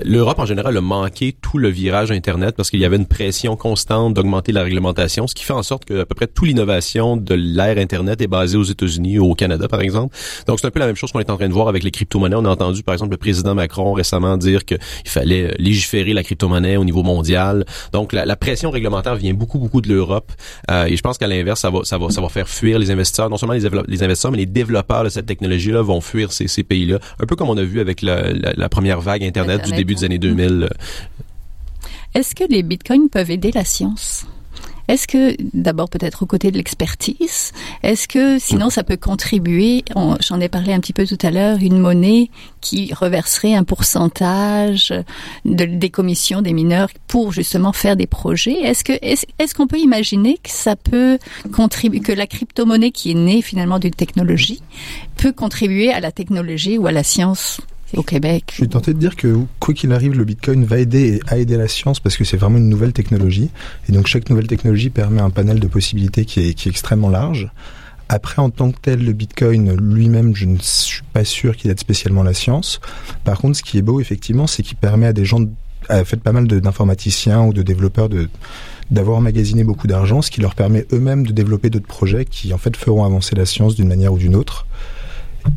l'Europe 0.03 0.39
en 0.39 0.45
général 0.45 0.77
a 0.77 0.81
manqué 0.81 1.35
tout 1.41 1.57
le 1.57 1.69
virage 1.69 2.11
Internet 2.11 2.55
parce 2.55 2.69
qu'il 2.69 2.79
y 2.79 2.85
avait 2.85 2.97
une 2.97 3.05
pression 3.05 3.55
constante 3.55 4.13
d'augmenter 4.13 4.51
la 4.51 4.63
réglementation, 4.63 5.27
ce 5.27 5.35
qui 5.35 5.43
fait 5.43 5.53
en 5.53 5.63
sorte 5.63 5.85
que 5.85 6.01
à 6.01 6.05
peu 6.05 6.15
près 6.15 6.27
toute 6.37 6.47
l'innovation 6.47 7.17
de 7.17 7.33
l'ère 7.33 7.79
Internet 7.79 8.21
est 8.21 8.27
basée 8.27 8.57
aux 8.57 8.63
États-Unis 8.63 9.17
ou 9.17 9.31
au 9.31 9.33
Canada, 9.33 9.67
par 9.67 9.81
exemple. 9.81 10.15
Donc, 10.45 10.59
c'est 10.59 10.67
un 10.67 10.69
peu 10.69 10.79
la 10.79 10.85
même 10.85 10.95
chose 10.95 11.11
qu'on 11.11 11.19
est 11.19 11.31
en 11.31 11.35
train 11.35 11.47
de 11.47 11.53
voir 11.53 11.67
avec 11.67 11.83
les 11.83 11.89
crypto-monnaies. 11.89 12.35
On 12.35 12.45
a 12.45 12.49
entendu, 12.49 12.83
par 12.83 12.93
exemple, 12.93 13.09
le 13.09 13.17
président 13.17 13.55
Macron 13.55 13.91
récemment 13.93 14.37
dire 14.37 14.63
qu'il 14.63 14.77
fallait 15.05 15.55
légiférer 15.57 16.13
la 16.13 16.21
crypto-monnaie 16.21 16.77
au 16.77 16.85
niveau 16.85 17.01
mondial. 17.01 17.65
Donc, 17.91 18.13
la, 18.13 18.35
pression 18.35 18.69
réglementaire 18.69 19.15
vient 19.15 19.33
beaucoup, 19.33 19.57
beaucoup 19.57 19.81
de 19.81 19.89
l'Europe. 19.89 20.31
Euh, 20.69 20.85
et 20.85 20.95
je 20.95 21.01
pense 21.01 21.17
qu'à 21.17 21.25
l'inverse, 21.25 21.59
ça 21.59 21.71
va, 21.71 21.79
ça 21.83 21.97
va, 21.97 22.11
ça 22.11 22.21
va 22.21 22.29
faire 22.29 22.47
fuir 22.47 22.77
les 22.77 22.91
investisseurs. 22.91 23.31
Non 23.31 23.37
seulement 23.37 23.55
les, 23.55 23.67
les 23.87 24.03
investisseurs, 24.03 24.29
mais 24.29 24.37
les 24.37 24.45
développeurs 24.45 25.05
de 25.05 25.09
cette 25.09 25.25
technologie-là 25.25 25.81
vont 25.81 26.01
fuir 26.01 26.31
ces, 26.31 26.47
ces 26.47 26.61
pays-là. 26.61 26.99
Un 27.19 27.25
peu 27.25 27.35
comme 27.35 27.49
on 27.49 27.57
a 27.57 27.63
vu 27.63 27.79
avec 27.79 28.03
la, 28.03 28.31
la, 28.31 28.69
première 28.69 29.01
vague 29.01 29.23
Internet, 29.23 29.65
du 29.65 29.71
début 29.71 29.95
des 29.95 30.03
années 30.03 30.19
2000. 30.19 30.69
Est-ce 32.13 32.35
que 32.35 32.43
les 32.47 32.61
bitcoins 32.61 33.09
peuvent 33.09 33.31
aider 33.31 33.51
la 33.51 33.65
science? 33.65 34.27
Est-ce 34.87 35.07
que, 35.07 35.35
d'abord 35.53 35.89
peut-être 35.89 36.23
aux 36.23 36.25
côtés 36.25 36.51
de 36.51 36.57
l'expertise, 36.57 37.51
est-ce 37.83 38.07
que 38.07 38.39
sinon 38.39 38.69
ça 38.69 38.83
peut 38.83 38.97
contribuer, 38.97 39.83
j'en 40.21 40.39
ai 40.39 40.49
parlé 40.49 40.73
un 40.73 40.79
petit 40.79 40.93
peu 40.93 41.05
tout 41.05 41.17
à 41.21 41.31
l'heure, 41.31 41.57
une 41.61 41.79
monnaie 41.79 42.29
qui 42.61 42.93
reverserait 42.93 43.53
un 43.53 43.63
pourcentage 43.63 44.93
de, 45.45 45.65
des 45.65 45.89
commissions 45.89 46.41
des 46.41 46.53
mineurs 46.53 46.89
pour 47.07 47.31
justement 47.31 47.73
faire 47.73 47.95
des 47.95 48.07
projets? 48.07 48.59
Est-ce 48.61 48.83
que 48.83 48.93
est-ce 49.01 49.55
qu'on 49.55 49.67
peut 49.67 49.79
imaginer 49.79 50.35
que 50.41 50.49
ça 50.49 50.75
peut 50.75 51.19
contribuer, 51.51 51.99
que 51.99 52.11
la 52.13 52.27
crypto-monnaie 52.27 52.91
qui 52.91 53.11
est 53.11 53.15
née 53.15 53.41
finalement 53.41 53.79
d'une 53.79 53.93
technologie 53.93 54.61
peut 55.17 55.33
contribuer 55.33 55.91
à 55.91 55.99
la 55.99 56.11
technologie 56.11 56.77
ou 56.77 56.87
à 56.87 56.91
la 56.91 57.03
science? 57.03 57.59
Au 57.95 58.03
Québec. 58.03 58.45
Je 58.49 58.55
suis 58.55 58.69
tenté 58.69 58.93
de 58.93 58.99
dire 58.99 59.15
que 59.15 59.37
quoi 59.59 59.73
qu'il 59.73 59.91
arrive, 59.93 60.13
le 60.17 60.25
Bitcoin 60.25 60.65
va 60.65 60.79
aider 60.79 61.21
à 61.27 61.37
aider 61.37 61.57
la 61.57 61.67
science 61.67 61.99
parce 61.99 62.17
que 62.17 62.23
c'est 62.23 62.37
vraiment 62.37 62.57
une 62.57 62.69
nouvelle 62.69 62.93
technologie. 62.93 63.49
Et 63.87 63.91
donc 63.91 64.07
chaque 64.07 64.29
nouvelle 64.29 64.47
technologie 64.47 64.89
permet 64.89 65.21
un 65.21 65.29
panel 65.29 65.59
de 65.59 65.67
possibilités 65.67 66.25
qui 66.25 66.41
est, 66.41 66.67
extrêmement 66.67 67.09
large. 67.09 67.49
Après, 68.09 68.41
en 68.41 68.49
tant 68.49 68.71
que 68.71 68.77
tel, 68.81 69.03
le 69.03 69.11
Bitcoin 69.13 69.73
lui-même, 69.75 70.35
je 70.35 70.45
ne 70.45 70.57
suis 70.59 71.03
pas 71.13 71.25
sûr 71.25 71.55
qu'il 71.55 71.71
aide 71.71 71.79
spécialement 71.79 72.23
la 72.23 72.33
science. 72.33 72.79
Par 73.25 73.37
contre, 73.37 73.57
ce 73.57 73.63
qui 73.63 73.77
est 73.77 73.81
beau, 73.81 73.99
effectivement, 73.99 74.47
c'est 74.47 74.63
qu'il 74.63 74.77
permet 74.77 75.07
à 75.07 75.13
des 75.13 75.25
gens, 75.25 75.41
à 75.89 76.05
fait 76.05 76.17
pas 76.17 76.31
mal 76.31 76.47
d'informaticiens 76.47 77.43
ou 77.43 77.53
de 77.53 77.63
développeurs 77.63 78.07
d'avoir 78.91 79.17
emmagasiné 79.17 79.65
beaucoup 79.65 79.87
d'argent, 79.87 80.21
ce 80.21 80.31
qui 80.31 80.39
leur 80.39 80.55
permet 80.55 80.85
eux-mêmes 80.93 81.27
de 81.27 81.33
développer 81.33 81.69
d'autres 81.69 81.87
projets 81.87 82.23
qui, 82.23 82.53
en 82.53 82.57
fait, 82.57 82.77
feront 82.77 83.03
avancer 83.03 83.35
la 83.35 83.45
science 83.45 83.75
d'une 83.75 83.89
manière 83.89 84.13
ou 84.13 84.17
d'une 84.17 84.35
autre. 84.35 84.65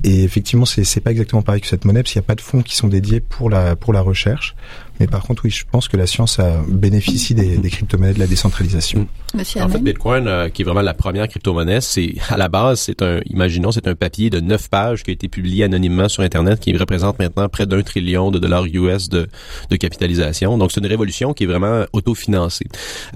Et 0.04 0.24
effectivement, 0.24 0.66
c'est 0.66 0.84
c'est 0.84 1.00
pas 1.00 1.10
exactement 1.10 1.42
pareil 1.42 1.60
que 1.60 1.66
cette 1.66 1.84
monnaie, 1.84 2.02
parce 2.02 2.12
qu'il 2.12 2.20
n'y 2.20 2.24
a 2.24 2.28
pas 2.28 2.34
de 2.34 2.40
fonds 2.40 2.62
qui 2.62 2.76
sont 2.76 2.88
dédiés 2.88 3.20
pour 3.20 3.50
la 3.50 3.76
pour 3.76 3.92
la 3.92 4.00
recherche. 4.00 4.54
Mais 5.00 5.06
par 5.06 5.22
contre, 5.22 5.46
oui, 5.46 5.50
je 5.50 5.64
pense 5.68 5.88
que 5.88 5.96
la 5.96 6.06
science 6.06 6.38
a 6.38 6.62
bénéficie 6.68 7.34
des, 7.34 7.56
des 7.56 7.70
crypto-monnaies 7.70 8.12
de 8.12 8.18
la 8.18 8.26
décentralisation. 8.26 9.08
Monsieur 9.32 9.62
En 9.62 9.68
fait? 9.70 9.78
Bitcoin, 9.78 10.28
euh, 10.28 10.50
qui 10.50 10.60
est 10.60 10.64
vraiment 10.66 10.82
la 10.82 10.92
première 10.92 11.26
crypto-monnaie, 11.26 11.80
c'est 11.80 12.16
à 12.28 12.36
la 12.36 12.48
base, 12.48 12.80
c'est 12.80 13.00
un, 13.00 13.20
imaginons, 13.24 13.72
c'est 13.72 13.88
un 13.88 13.94
papier 13.94 14.28
de 14.28 14.40
neuf 14.40 14.68
pages 14.68 15.02
qui 15.02 15.10
a 15.10 15.14
été 15.14 15.28
publié 15.28 15.64
anonymement 15.64 16.10
sur 16.10 16.22
Internet, 16.22 16.60
qui 16.60 16.76
représente 16.76 17.18
maintenant 17.18 17.48
près 17.48 17.64
d'un 17.64 17.80
trillion 17.80 18.30
de 18.30 18.38
dollars 18.38 18.66
US 18.66 19.08
de, 19.08 19.26
de 19.70 19.76
capitalisation. 19.76 20.58
Donc, 20.58 20.70
c'est 20.70 20.80
une 20.80 20.86
révolution 20.86 21.32
qui 21.32 21.44
est 21.44 21.46
vraiment 21.46 21.86
autofinancée. 21.94 22.66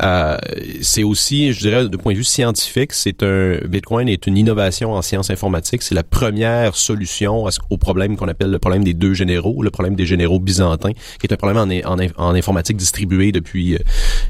Euh, 0.02 0.38
c'est 0.80 1.02
aussi, 1.02 1.52
je 1.52 1.60
dirais, 1.60 1.87
de 1.87 1.96
point 1.98 2.14
de 2.14 2.18
vue 2.18 2.24
scientifique, 2.24 2.94
c'est 2.94 3.22
un 3.22 3.58
Bitcoin 3.68 4.08
est 4.08 4.26
une 4.26 4.38
innovation 4.38 4.92
en 4.94 5.02
sciences 5.02 5.28
informatiques. 5.28 5.82
C'est 5.82 5.94
la 5.94 6.02
première 6.02 6.63
solution 6.72 7.44
au 7.70 7.79
problème 7.79 8.16
qu'on 8.16 8.29
appelle 8.29 8.50
le 8.50 8.59
problème 8.59 8.85
des 8.85 8.94
deux 8.94 9.14
généraux, 9.14 9.62
le 9.62 9.70
problème 9.70 9.94
des 9.94 10.07
généraux 10.07 10.40
byzantins, 10.40 10.92
qui 10.92 11.27
est 11.27 11.33
un 11.33 11.37
problème 11.37 11.83
en, 11.85 12.35
informatique 12.35 12.77
distribué 12.77 13.33
depuis, 13.33 13.74
euh, 13.74 13.79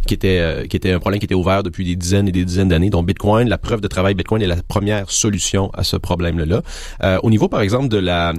qui 0.06 0.14
était, 0.14 0.38
euh, 0.38 0.66
qui 0.66 0.76
était 0.76 0.92
un 0.92 0.98
problème 0.98 1.20
qui 1.20 1.26
était 1.26 1.34
ouvert 1.34 1.62
depuis 1.62 1.84
des 1.84 1.96
dizaines 1.96 2.28
et 2.28 2.32
des 2.32 2.44
dizaines 2.44 2.68
d'années. 2.68 2.90
Donc 2.90 3.06
Bitcoin, 3.06 3.48
la 3.48 3.58
preuve 3.58 3.80
de 3.80 3.88
travail 3.88 4.14
Bitcoin 4.14 4.42
est 4.42 4.46
la 4.46 4.56
première 4.56 5.10
solution 5.10 5.70
à 5.74 5.84
ce 5.84 5.96
problème-là. 5.96 6.62
Euh, 7.02 7.18
au 7.22 7.30
niveau, 7.30 7.48
par 7.48 7.60
exemple, 7.60 7.88
de 7.88 7.98
la 7.98 8.32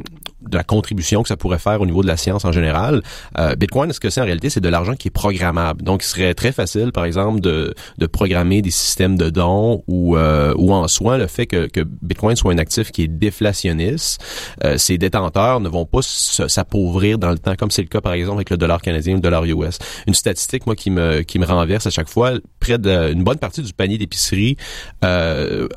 de 0.50 0.58
la 0.58 0.64
contribution 0.64 1.24
que 1.24 1.28
ça 1.28 1.38
pourrait 1.38 1.60
faire 1.60 1.82
au 1.82 1.86
niveau 1.86 2.02
de 2.02 2.08
la 2.08 2.18
science 2.18 2.46
en 2.46 2.52
général, 2.52 3.02
euh, 3.38 3.56
Bitcoin, 3.56 3.92
ce 3.92 4.00
que 4.00 4.10
c'est 4.10 4.22
en 4.22 4.26
réalité, 4.26 4.50
c'est 4.50 4.62
de 4.62 4.70
l'argent 4.70 4.96
qui 4.96 5.08
est 5.08 5.12
programmable. 5.12 5.84
Donc, 5.84 6.04
il 6.04 6.08
serait 6.08 6.34
très 6.34 6.52
facile, 6.52 6.92
par 6.92 7.06
exemple, 7.06 7.42
de, 7.42 7.74
de 7.98 8.06
programmer 8.08 8.62
des 8.62 8.72
systèmes 8.72 9.18
de 9.18 9.30
dons 9.30 9.84
ou, 9.88 10.18
euh, 10.18 10.54
ou 10.58 10.74
en 10.74 10.88
soi, 10.88 11.18
le 11.18 11.28
fait 11.28 11.46
que, 11.46 11.68
que 11.68 11.82
Bitcoin 11.82 12.36
soit 12.36 12.54
un 12.54 12.58
actif 12.58 12.92
qui 12.92 13.04
est 13.04 13.08
déflationniste, 13.08 14.22
euh, 14.64 14.78
ses 14.78 14.98
détenteurs 14.98 15.60
ne 15.60 15.70
vont 15.70 15.86
pas 15.86 16.00
s'appauvrir 16.02 17.18
dans 17.18 17.30
le 17.32 17.40
temps, 17.40 17.56
comme 17.56 17.72
c'est 17.72 17.82
le 17.82 17.88
cas, 17.88 18.02
par 18.02 18.14
exemple, 18.14 18.38
avec 18.38 18.50
le 18.50 18.58
dollar 18.58 18.82
canadien 18.82 19.14
ou 19.14 19.18
le 19.18 19.22
dollar 19.22 19.46
US. 19.46 19.80
Une 20.08 20.14
statistique, 20.14 20.66
moi, 20.66 20.76
qui 20.76 20.90
me, 20.90 21.22
qui 21.22 21.40
me 21.40 21.46
renverse 21.46 21.88
à 21.88 21.90
chaque 21.90 22.10
fois, 22.10 22.34
près 22.60 22.78
d'une 22.78 23.24
bonne 23.24 23.38
partie 23.38 23.62
du 23.62 23.74
panier 23.74 23.98
d'épicerie, 23.98 24.58
euh, 25.04 25.68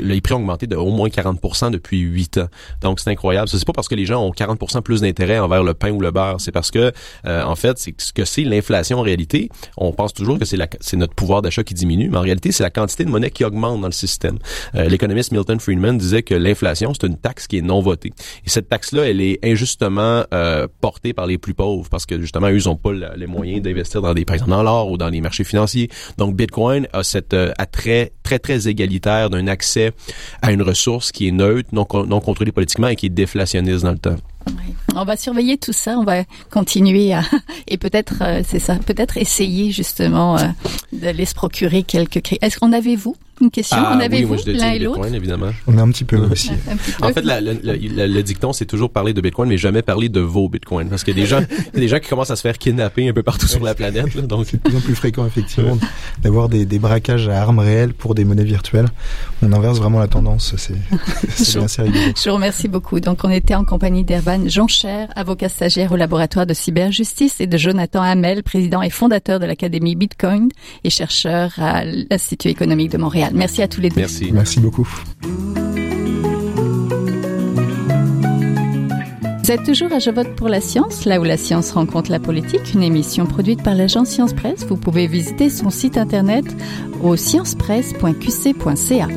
les 0.00 0.20
prix 0.20 0.34
ont 0.34 0.38
augmenté 0.38 0.66
de 0.66 0.76
au 0.76 0.90
moins 0.90 1.08
40 1.10 1.70
depuis 1.70 1.98
8 2.00 2.38
ans. 2.38 2.48
Donc, 2.80 3.00
c'est 3.00 3.10
incroyable. 3.10 3.48
C'est 3.48 3.64
pas 3.64 3.72
parce 3.72 3.88
que 3.88 3.94
les 3.94 3.99
gens 4.06 4.24
ont 4.24 4.30
40 4.30 4.82
plus 4.84 5.00
d'intérêt 5.00 5.38
envers 5.38 5.62
le 5.62 5.74
pain 5.74 5.90
ou 5.90 6.00
le 6.00 6.10
beurre. 6.10 6.36
C'est 6.40 6.52
parce 6.52 6.70
que, 6.70 6.92
euh, 7.26 7.42
en 7.44 7.56
fait, 7.56 7.78
c'est 7.78 7.94
ce 8.00 8.12
que 8.12 8.24
c'est 8.24 8.42
l'inflation 8.44 8.98
en 8.98 9.02
réalité. 9.02 9.48
On 9.76 9.92
pense 9.92 10.12
toujours 10.14 10.38
que 10.38 10.44
c'est 10.44 10.56
la- 10.56 10.68
c'est 10.80 10.96
notre 10.96 11.14
pouvoir 11.14 11.42
d'achat 11.42 11.62
qui 11.64 11.74
diminue, 11.74 12.08
mais 12.10 12.18
en 12.18 12.22
réalité, 12.22 12.52
c'est 12.52 12.62
la 12.62 12.70
quantité 12.70 13.04
de 13.04 13.10
monnaie 13.10 13.30
qui 13.30 13.44
augmente 13.44 13.80
dans 13.80 13.86
le 13.88 13.92
système. 13.92 14.38
Euh, 14.74 14.88
L'économiste 14.88 15.32
Milton 15.32 15.58
Friedman 15.60 15.98
disait 15.98 16.22
que 16.22 16.34
l'inflation, 16.34 16.92
c'est 16.94 17.06
une 17.06 17.16
taxe 17.16 17.46
qui 17.46 17.58
est 17.58 17.62
non 17.62 17.80
votée. 17.80 18.12
Et 18.44 18.50
cette 18.50 18.68
taxe-là, 18.68 19.08
elle 19.08 19.20
est 19.20 19.38
injustement 19.44 20.24
euh, 20.34 20.66
portée 20.80 21.12
par 21.12 21.26
les 21.26 21.38
plus 21.38 21.54
pauvres 21.54 21.88
parce 21.90 22.06
que, 22.06 22.20
justement, 22.20 22.48
eux, 22.48 22.58
ils 22.58 22.68
n'ont 22.68 22.76
pas 22.76 22.92
les 23.16 23.26
moyens 23.26 23.62
d'investir 23.62 24.02
dans 24.02 24.14
des, 24.14 24.24
par 24.24 24.36
dans 24.46 24.62
l'or 24.62 24.90
ou 24.90 24.96
dans 24.96 25.08
les 25.08 25.20
marchés 25.20 25.44
financiers. 25.44 25.88
Donc, 26.18 26.34
Bitcoin 26.36 26.86
a 26.92 27.02
cet 27.02 27.34
euh, 27.34 27.52
attrait 27.58 28.12
très, 28.22 28.38
très 28.38 28.68
égalitaire 28.68 29.30
d'un 29.30 29.46
accès 29.46 29.92
à 30.42 30.52
une 30.52 30.62
ressource 30.62 31.12
qui 31.12 31.28
est 31.28 31.32
neutre, 31.32 31.68
non 31.72 31.84
contrôlée 31.84 32.52
politiquement 32.52 32.88
et 32.88 32.96
qui 32.96 33.06
est 33.06 33.10
déflationniste 33.10 33.84
On 34.94 35.04
va 35.04 35.16
surveiller 35.16 35.58
tout 35.58 35.72
ça, 35.72 35.98
on 35.98 36.04
va 36.04 36.24
continuer 36.50 37.12
à 37.12 37.22
et 37.68 37.78
peut-être 37.78 38.22
euh, 38.22 38.42
c'est 38.46 38.58
ça, 38.58 38.76
peut-être 38.76 39.16
essayer 39.16 39.70
justement 39.70 40.38
euh, 40.38 40.46
d'aller 40.92 41.24
se 41.24 41.34
procurer 41.34 41.82
quelques 41.82 42.20
Est-ce 42.40 42.58
qu'on 42.58 42.72
avait 42.72 42.96
vous 42.96 43.16
une 43.40 43.50
question 43.50 43.76
Ah, 43.80 43.94
En 43.94 43.98
oui, 43.98 44.04
avez-vous 44.04 44.28
moi, 44.28 44.36
je 44.38 44.44
détiens 44.52 44.66
l'un 44.68 44.72
et 44.74 44.78
l'autre 44.78 45.14
évidemment. 45.14 45.50
On 45.66 45.78
a 45.78 45.82
un 45.82 45.90
petit 45.90 46.04
peu 46.04 46.16
aussi. 46.18 46.50
Un 46.70 46.76
petit 46.76 46.92
peu. 46.92 47.04
En 47.06 47.12
fait, 47.12 47.22
la- 47.24 47.40
la- 47.40 47.52
la- 47.54 47.74
la- 47.76 48.06
le 48.06 48.22
dicton, 48.22 48.52
c'est 48.52 48.66
toujours 48.66 48.90
parler 48.90 49.12
de 49.12 49.20
Bitcoin, 49.20 49.48
mais 49.48 49.56
jamais 49.58 49.82
parler 49.82 50.08
de 50.08 50.20
vos 50.20 50.48
Bitcoins. 50.48 50.88
Parce 50.88 51.04
qu'il 51.04 51.16
y 51.16 51.20
a 51.20 51.22
des 51.22 51.28
gens, 51.28 51.40
il 51.50 51.74
y 51.74 51.76
a 51.78 51.80
des 51.80 51.88
gens 51.88 51.98
qui 51.98 52.08
commencent 52.08 52.30
à 52.30 52.36
se 52.36 52.42
faire 52.42 52.58
kidnapper 52.58 53.08
un 53.08 53.12
peu 53.12 53.22
partout 53.22 53.46
sur 53.46 53.62
la 53.62 53.74
planète. 53.74 54.14
là. 54.14 54.22
donc, 54.22 54.46
C'est 54.46 54.56
de 54.62 54.68
plus 54.68 54.76
en 54.76 54.80
plus 54.80 54.94
fréquent, 54.94 55.26
effectivement, 55.26 55.78
d'avoir 56.22 56.48
des, 56.48 56.64
des 56.66 56.78
braquages 56.78 57.28
à 57.28 57.40
armes 57.40 57.58
réelles 57.60 57.94
pour 57.94 58.14
des 58.14 58.24
monnaies 58.24 58.44
virtuelles. 58.44 58.88
On 59.42 59.52
inverse 59.52 59.78
vraiment 59.78 59.98
la 60.00 60.08
tendance. 60.08 60.54
C'est 60.56 60.74
c'est 61.28 61.54
bien 61.56 61.64
assez 61.64 61.82
rigolo. 61.82 62.00
Je 62.16 62.28
vous 62.28 62.34
remercie 62.36 62.68
beaucoup. 62.68 63.00
Donc, 63.00 63.24
on 63.24 63.30
était 63.30 63.54
en 63.54 63.64
compagnie 63.64 64.04
d'Ervan 64.04 64.48
Joncher, 64.48 65.06
avocat 65.16 65.48
stagiaire 65.48 65.92
au 65.92 65.96
laboratoire 65.96 66.46
de 66.46 66.54
cyberjustice, 66.54 67.40
et 67.40 67.46
de 67.46 67.56
Jonathan 67.56 68.02
Hamel, 68.02 68.42
président 68.42 68.82
et 68.82 68.90
fondateur 68.90 69.40
de 69.40 69.46
l'Académie 69.46 69.94
Bitcoin 69.96 70.48
et 70.84 70.90
chercheur 70.90 71.52
à 71.58 71.84
l'Institut 71.84 72.48
économique 72.48 72.90
de 72.90 72.98
Montréal. 72.98 73.29
Merci 73.32 73.62
à 73.62 73.68
tous 73.68 73.80
les 73.80 73.88
deux. 73.88 73.96
merci. 73.96 74.30
Merci 74.32 74.60
beaucoup. 74.60 74.88
Vous 79.50 79.50
êtes 79.50 79.64
toujours 79.64 79.92
à 79.92 79.98
Je 79.98 80.10
vote 80.10 80.36
pour 80.36 80.48
la 80.48 80.60
science, 80.60 81.06
là 81.06 81.18
où 81.18 81.24
la 81.24 81.36
science 81.36 81.72
rencontre 81.72 82.12
la 82.12 82.20
politique, 82.20 82.72
une 82.72 82.84
émission 82.84 83.26
produite 83.26 83.64
par 83.64 83.74
l'agence 83.74 84.10
Science 84.10 84.32
Presse. 84.32 84.64
Vous 84.64 84.76
pouvez 84.76 85.08
visiter 85.08 85.50
son 85.50 85.70
site 85.70 85.98
internet 85.98 86.44
au 87.02 87.16
sciencepresse.qc.ca. 87.16 89.08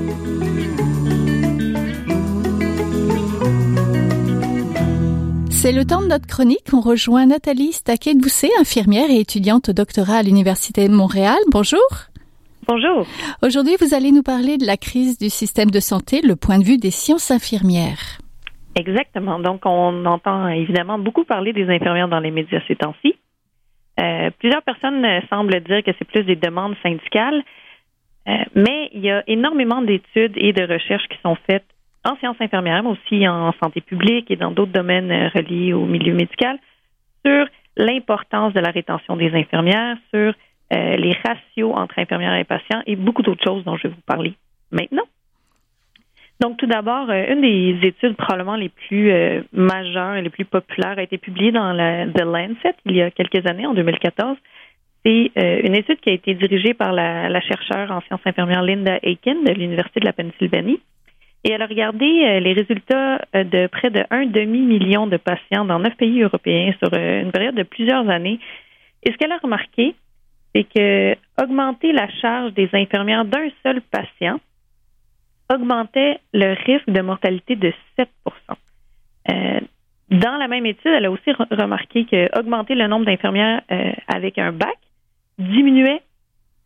C'est 5.51 5.71
le 5.71 5.85
temps 5.85 6.01
de 6.01 6.07
notre 6.07 6.25
chronique. 6.25 6.65
On 6.73 6.81
rejoint 6.81 7.27
Nathalie 7.27 7.71
Staquet-Doucet, 7.71 8.49
infirmière 8.59 9.09
et 9.11 9.19
étudiante 9.19 9.69
au 9.69 9.73
doctorat 9.73 10.15
à 10.15 10.23
l'Université 10.23 10.87
de 10.87 10.93
Montréal. 10.93 11.37
Bonjour. 11.51 11.79
Bonjour. 12.67 13.05
Aujourd'hui, 13.41 13.75
vous 13.79 13.93
allez 13.93 14.11
nous 14.11 14.23
parler 14.23 14.57
de 14.57 14.65
la 14.65 14.77
crise 14.77 15.17
du 15.17 15.29
système 15.29 15.69
de 15.69 15.79
santé, 15.79 16.21
le 16.21 16.35
point 16.35 16.59
de 16.59 16.63
vue 16.63 16.77
des 16.77 16.91
sciences 16.91 17.31
infirmières. 17.31 18.19
Exactement. 18.75 19.39
Donc, 19.39 19.65
on 19.65 20.05
entend 20.05 20.47
évidemment 20.47 20.97
beaucoup 20.97 21.25
parler 21.25 21.51
des 21.51 21.69
infirmières 21.69 22.07
dans 22.07 22.19
les 22.19 22.31
médias 22.31 22.61
ces 22.67 22.75
temps-ci. 22.75 23.15
Euh, 23.99 24.31
plusieurs 24.39 24.63
personnes 24.63 25.03
euh, 25.05 25.19
semblent 25.29 25.59
dire 25.61 25.83
que 25.83 25.91
c'est 25.99 26.05
plus 26.05 26.23
des 26.23 26.35
demandes 26.35 26.75
syndicales, 26.81 27.43
euh, 28.27 28.37
mais 28.55 28.89
il 28.93 29.01
y 29.01 29.11
a 29.11 29.23
énormément 29.27 29.81
d'études 29.81 30.33
et 30.35 30.53
de 30.53 30.63
recherches 30.63 31.07
qui 31.09 31.17
sont 31.21 31.37
faites 31.47 31.65
en 32.05 32.15
sciences 32.17 32.37
infirmières, 32.39 32.81
mais 32.83 32.89
aussi 32.89 33.27
en 33.27 33.53
santé 33.61 33.81
publique 33.81 34.31
et 34.31 34.35
dans 34.35 34.51
d'autres 34.51 34.71
domaines 34.71 35.11
reliés 35.35 35.73
au 35.73 35.85
milieu 35.85 36.13
médical 36.13 36.57
sur 37.25 37.45
l'importance 37.77 38.53
de 38.53 38.59
la 38.59 38.71
rétention 38.71 39.15
des 39.15 39.31
infirmières, 39.33 39.97
sur 40.13 40.33
euh, 40.73 40.95
les 40.95 41.15
ratios 41.25 41.71
entre 41.75 41.99
infirmières 41.99 42.35
et 42.35 42.45
patients 42.45 42.81
et 42.87 42.95
beaucoup 42.95 43.21
d'autres 43.21 43.43
choses 43.43 43.63
dont 43.63 43.77
je 43.77 43.87
vais 43.87 43.93
vous 43.93 44.01
parler 44.05 44.33
maintenant. 44.71 45.03
Donc, 46.39 46.57
tout 46.57 46.65
d'abord, 46.65 47.09
euh, 47.09 47.25
une 47.31 47.41
des 47.41 47.87
études 47.87 48.15
probablement 48.15 48.55
les 48.55 48.69
plus 48.69 49.11
euh, 49.11 49.41
majeures 49.51 50.15
et 50.15 50.21
les 50.21 50.29
plus 50.29 50.45
populaires 50.45 50.97
a 50.97 51.03
été 51.03 51.17
publiée 51.17 51.51
dans 51.51 51.73
la 51.73 52.07
The 52.07 52.21
Lancet 52.21 52.75
il 52.85 52.95
y 52.95 53.01
a 53.01 53.11
quelques 53.11 53.45
années, 53.47 53.67
en 53.67 53.73
2014. 53.73 54.37
C'est 55.05 55.31
une 55.35 55.75
étude 55.75 55.99
qui 55.99 56.11
a 56.11 56.13
été 56.13 56.33
dirigée 56.33 56.73
par 56.73 56.93
la, 56.93 57.41
chercheure 57.41 57.91
en 57.91 57.99
sciences 58.01 58.21
infirmières 58.25 58.63
Linda 58.63 58.99
Aiken 59.03 59.43
de 59.43 59.51
l'Université 59.51 59.99
de 59.99 60.05
la 60.05 60.13
Pennsylvanie. 60.13 60.79
Et 61.43 61.51
elle 61.51 61.61
a 61.61 61.65
regardé 61.65 62.05
les 62.39 62.53
résultats 62.53 63.19
de 63.33 63.67
près 63.67 63.89
de 63.89 64.01
un 64.11 64.25
demi-million 64.27 65.05
de 65.07 65.17
patients 65.17 65.65
dans 65.65 65.77
neuf 65.77 65.93
pays 65.97 66.21
européens 66.21 66.73
sur 66.81 66.93
une 66.93 67.33
période 67.33 67.55
de 67.55 67.63
plusieurs 67.63 68.07
années. 68.09 68.39
Et 69.03 69.11
ce 69.11 69.17
qu'elle 69.17 69.33
a 69.33 69.39
remarqué, 69.39 69.93
c'est 70.53 70.63
que 70.63 71.15
augmenter 71.41 71.91
la 71.91 72.09
charge 72.09 72.53
des 72.53 72.69
infirmières 72.73 73.25
d'un 73.25 73.49
seul 73.63 73.81
patient 73.81 74.39
augmentait 75.53 76.19
le 76.33 76.53
risque 76.65 76.89
de 76.89 77.01
mortalité 77.01 77.55
de 77.55 77.73
7% 77.97 78.05
euh, 79.29 79.59
Dans 80.09 80.37
la 80.37 80.47
même 80.47 80.65
étude, 80.65 80.91
elle 80.95 81.05
a 81.05 81.11
aussi 81.11 81.29
re- 81.31 81.61
remarqué 81.61 82.05
que 82.05 82.39
augmenter 82.39 82.75
le 82.75 82.87
nombre 82.87 83.05
d'infirmières 83.05 83.61
euh, 83.71 83.91
avec 84.07 84.37
un 84.37 84.51
bac 84.51 84.77
diminuait 85.37 86.01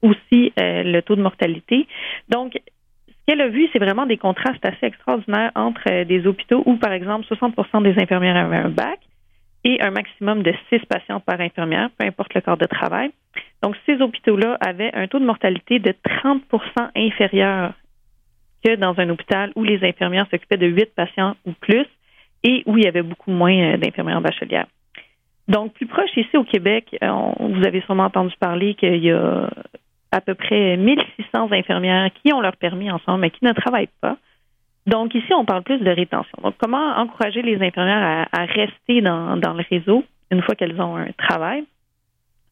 aussi 0.02 0.54
euh, 0.60 0.84
le 0.84 1.02
taux 1.02 1.16
de 1.16 1.22
mortalité. 1.22 1.88
Donc, 2.30 2.60
ce 3.08 3.14
qu'elle 3.26 3.42
a 3.42 3.48
vu, 3.48 3.68
c'est 3.74 3.80
vraiment 3.80 4.06
des 4.06 4.18
contrastes 4.18 4.64
assez 4.66 4.86
extraordinaires 4.86 5.52
entre 5.56 5.82
euh, 5.90 6.06
des 6.06 6.28
hôpitaux 6.28 6.62
où, 6.66 6.76
par 6.76 6.92
exemple, 6.92 7.26
60% 7.26 7.84
des 7.84 8.00
infirmières 8.02 8.38
avaient 8.38 8.58
un 8.58 8.70
bac 8.70 9.00
et 9.68 9.82
un 9.82 9.92
maximum 9.92 10.44
de 10.44 10.54
6 10.70 10.80
patients 10.86 11.20
par 11.20 11.42
infirmière, 11.42 11.90
peu 11.98 12.06
importe 12.06 12.34
le 12.34 12.40
corps 12.40 12.58
de 12.58 12.66
travail. 12.66 13.12
Donc, 13.62 13.76
ces 13.86 14.02
hôpitaux-là 14.02 14.58
avaient 14.66 14.92
un 14.94 15.08
taux 15.08 15.20
de 15.20 15.26
mortalité 15.26 15.80
de 15.80 15.92
30% 15.92 16.42
inférieur 16.96 17.74
que 18.64 18.76
dans 18.76 18.98
un 18.98 19.10
hôpital 19.10 19.52
où 19.56 19.64
les 19.66 19.84
infirmières 19.84 20.26
s'occupaient 20.32 20.58
de 20.58 20.68
8 20.68 20.96
patients 20.96 21.36
ou 21.46 21.52
plus 21.52 21.86
et 22.44 22.64
où 22.66 22.78
il 22.78 22.86
y 22.86 22.88
avait 22.88 23.02
beaucoup 23.02 23.32
moins 23.32 23.74
euh, 23.74 23.78
d'infirmières 23.78 24.22
bachelières. 24.22 24.68
Donc, 25.50 25.74
plus 25.74 25.86
proche 25.86 26.16
ici 26.16 26.38
au 26.38 26.44
Québec, 26.46 26.98
vous 27.02 27.66
avez 27.66 27.82
sûrement 27.82 28.06
entendu 28.06 28.34
parler 28.40 28.74
qu'il 28.76 29.04
y 29.04 29.12
a 29.12 29.50
à 30.12 30.22
peu 30.22 30.36
près 30.36 30.76
1600 30.76 31.52
infirmières 31.52 32.10
qui 32.22 32.34
ont 32.34 32.42
leur 32.42 32.56
permis 32.58 32.92
ensemble, 32.92 33.22
mais 33.22 33.32
qui 33.32 33.46
ne 33.46 33.54
travaillent 33.54 33.90
pas. 34.02 34.18
Donc, 34.88 35.14
ici, 35.14 35.34
on 35.34 35.44
parle 35.44 35.64
plus 35.64 35.80
de 35.80 35.90
rétention. 35.90 36.38
Donc, 36.42 36.56
comment 36.58 36.96
encourager 36.96 37.42
les 37.42 37.62
infirmières 37.62 38.28
à, 38.32 38.46
rester 38.46 39.02
dans, 39.02 39.36
le 39.36 39.70
réseau 39.70 40.06
une 40.32 40.42
fois 40.42 40.56
qu'elles 40.56 40.80
ont 40.82 40.96
un 40.96 41.12
travail? 41.12 41.66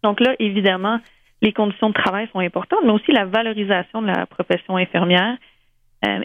Donc 0.03 0.19
là, 0.19 0.35
évidemment, 0.37 0.99
les 1.41 1.53
conditions 1.53 1.89
de 1.89 1.93
travail 1.93 2.27
sont 2.33 2.39
importantes, 2.39 2.79
mais 2.83 2.91
aussi 2.91 3.11
la 3.11 3.25
valorisation 3.25 4.01
de 4.01 4.07
la 4.07 4.25
profession 4.25 4.75
infirmière. 4.75 5.37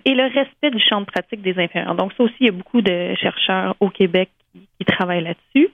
et 0.05 0.15
le 0.15 0.25
respect 0.25 0.71
du 0.71 0.81
champ 0.81 1.01
de 1.01 1.07
pratique 1.07 1.43
des 1.43 1.57
infirmières. 1.59 1.95
Donc, 1.95 2.13
ça 2.15 2.25
aussi, 2.25 2.35
il 2.41 2.47
y 2.47 2.49
a 2.51 2.53
beaucoup 2.53 2.83
de 2.83 3.15
chercheurs 3.15 3.77
au 3.79 3.89
Québec 3.89 4.29
qui, 4.79 4.85
travaillent 4.85 5.23
là-dessus. 5.23 5.69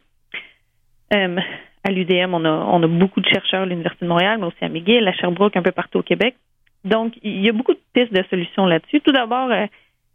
à 1.10 1.90
l'UDM, 1.90 2.34
on 2.34 2.44
a, 2.44 2.50
on 2.50 2.82
a 2.82 2.86
beaucoup 2.86 3.20
de 3.20 3.28
chercheurs 3.28 3.62
à 3.62 3.66
l'Université 3.66 4.04
de 4.04 4.10
Montréal, 4.10 4.38
mais 4.38 4.46
aussi 4.46 4.62
à 4.62 4.68
McGill, 4.68 5.08
à 5.08 5.12
Sherbrooke, 5.14 5.56
un 5.56 5.62
peu 5.62 5.72
partout 5.72 6.00
au 6.00 6.02
Québec. 6.02 6.36
Donc, 6.84 7.14
il 7.22 7.40
y 7.40 7.48
a 7.48 7.52
beaucoup 7.52 7.72
de 7.72 7.80
pistes 7.94 8.12
de 8.12 8.22
solutions 8.30 8.66
là-dessus. 8.66 9.00
Tout 9.00 9.12
d'abord, 9.12 9.50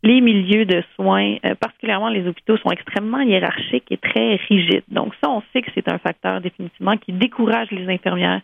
les 0.04 0.22
milieux 0.22 0.66
de 0.66 0.84
soins, 0.96 1.36
euh, 1.46 1.56
particulièrement 1.56 2.10
les 2.10 2.28
hôpitaux, 2.28 2.58
sont 2.58 2.72
extrêmement 2.72 3.22
hiérarchiques 3.22 3.92
et 3.92 3.98
très 3.98 4.36
rigides. 4.36 4.84
Donc 4.90 5.14
ça, 5.22 5.30
on 5.30 5.44
sait 5.54 5.62
que 5.62 5.70
c'est 5.76 5.92
un 5.92 6.00
facteur 6.00 6.42
définitivement 6.42 6.98
qui 6.98 7.14
décourage 7.14 7.70
les 7.72 7.88
infirmières 7.88 8.42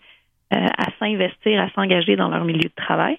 euh, 0.54 0.66
à 0.78 0.86
s'investir, 1.00 1.60
à 1.60 1.70
s'engager 1.72 2.16
dans 2.16 2.30
leur 2.30 2.46
milieu 2.46 2.70
de 2.70 2.76
travail. 2.76 3.18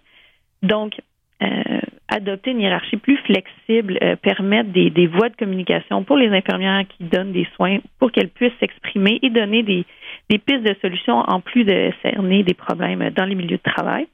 Donc, 0.62 0.94
euh, 1.42 1.80
adopter 2.08 2.52
une 2.52 2.60
hiérarchie 2.60 2.96
plus 2.96 3.18
flexible, 3.18 3.98
permettre 4.22 4.70
des, 4.70 4.90
des, 4.90 5.06
voies 5.06 5.28
de 5.28 5.36
communication 5.36 6.02
pour 6.04 6.16
les 6.16 6.30
infirmières 6.30 6.84
qui 6.88 7.04
donnent 7.04 7.32
des 7.32 7.46
soins 7.54 7.78
pour 7.98 8.10
qu'elles 8.10 8.30
puissent 8.30 8.58
s'exprimer 8.58 9.18
et 9.22 9.30
donner 9.30 9.62
des, 9.62 9.84
des 10.30 10.38
pistes 10.38 10.62
de 10.62 10.74
solutions 10.80 11.18
en 11.18 11.40
plus 11.40 11.64
de 11.64 11.92
cerner 12.02 12.42
des 12.44 12.54
problèmes 12.54 13.10
dans 13.10 13.24
les 13.24 13.34
milieux 13.34 13.58
de 13.58 13.72
travail. 13.72 14.06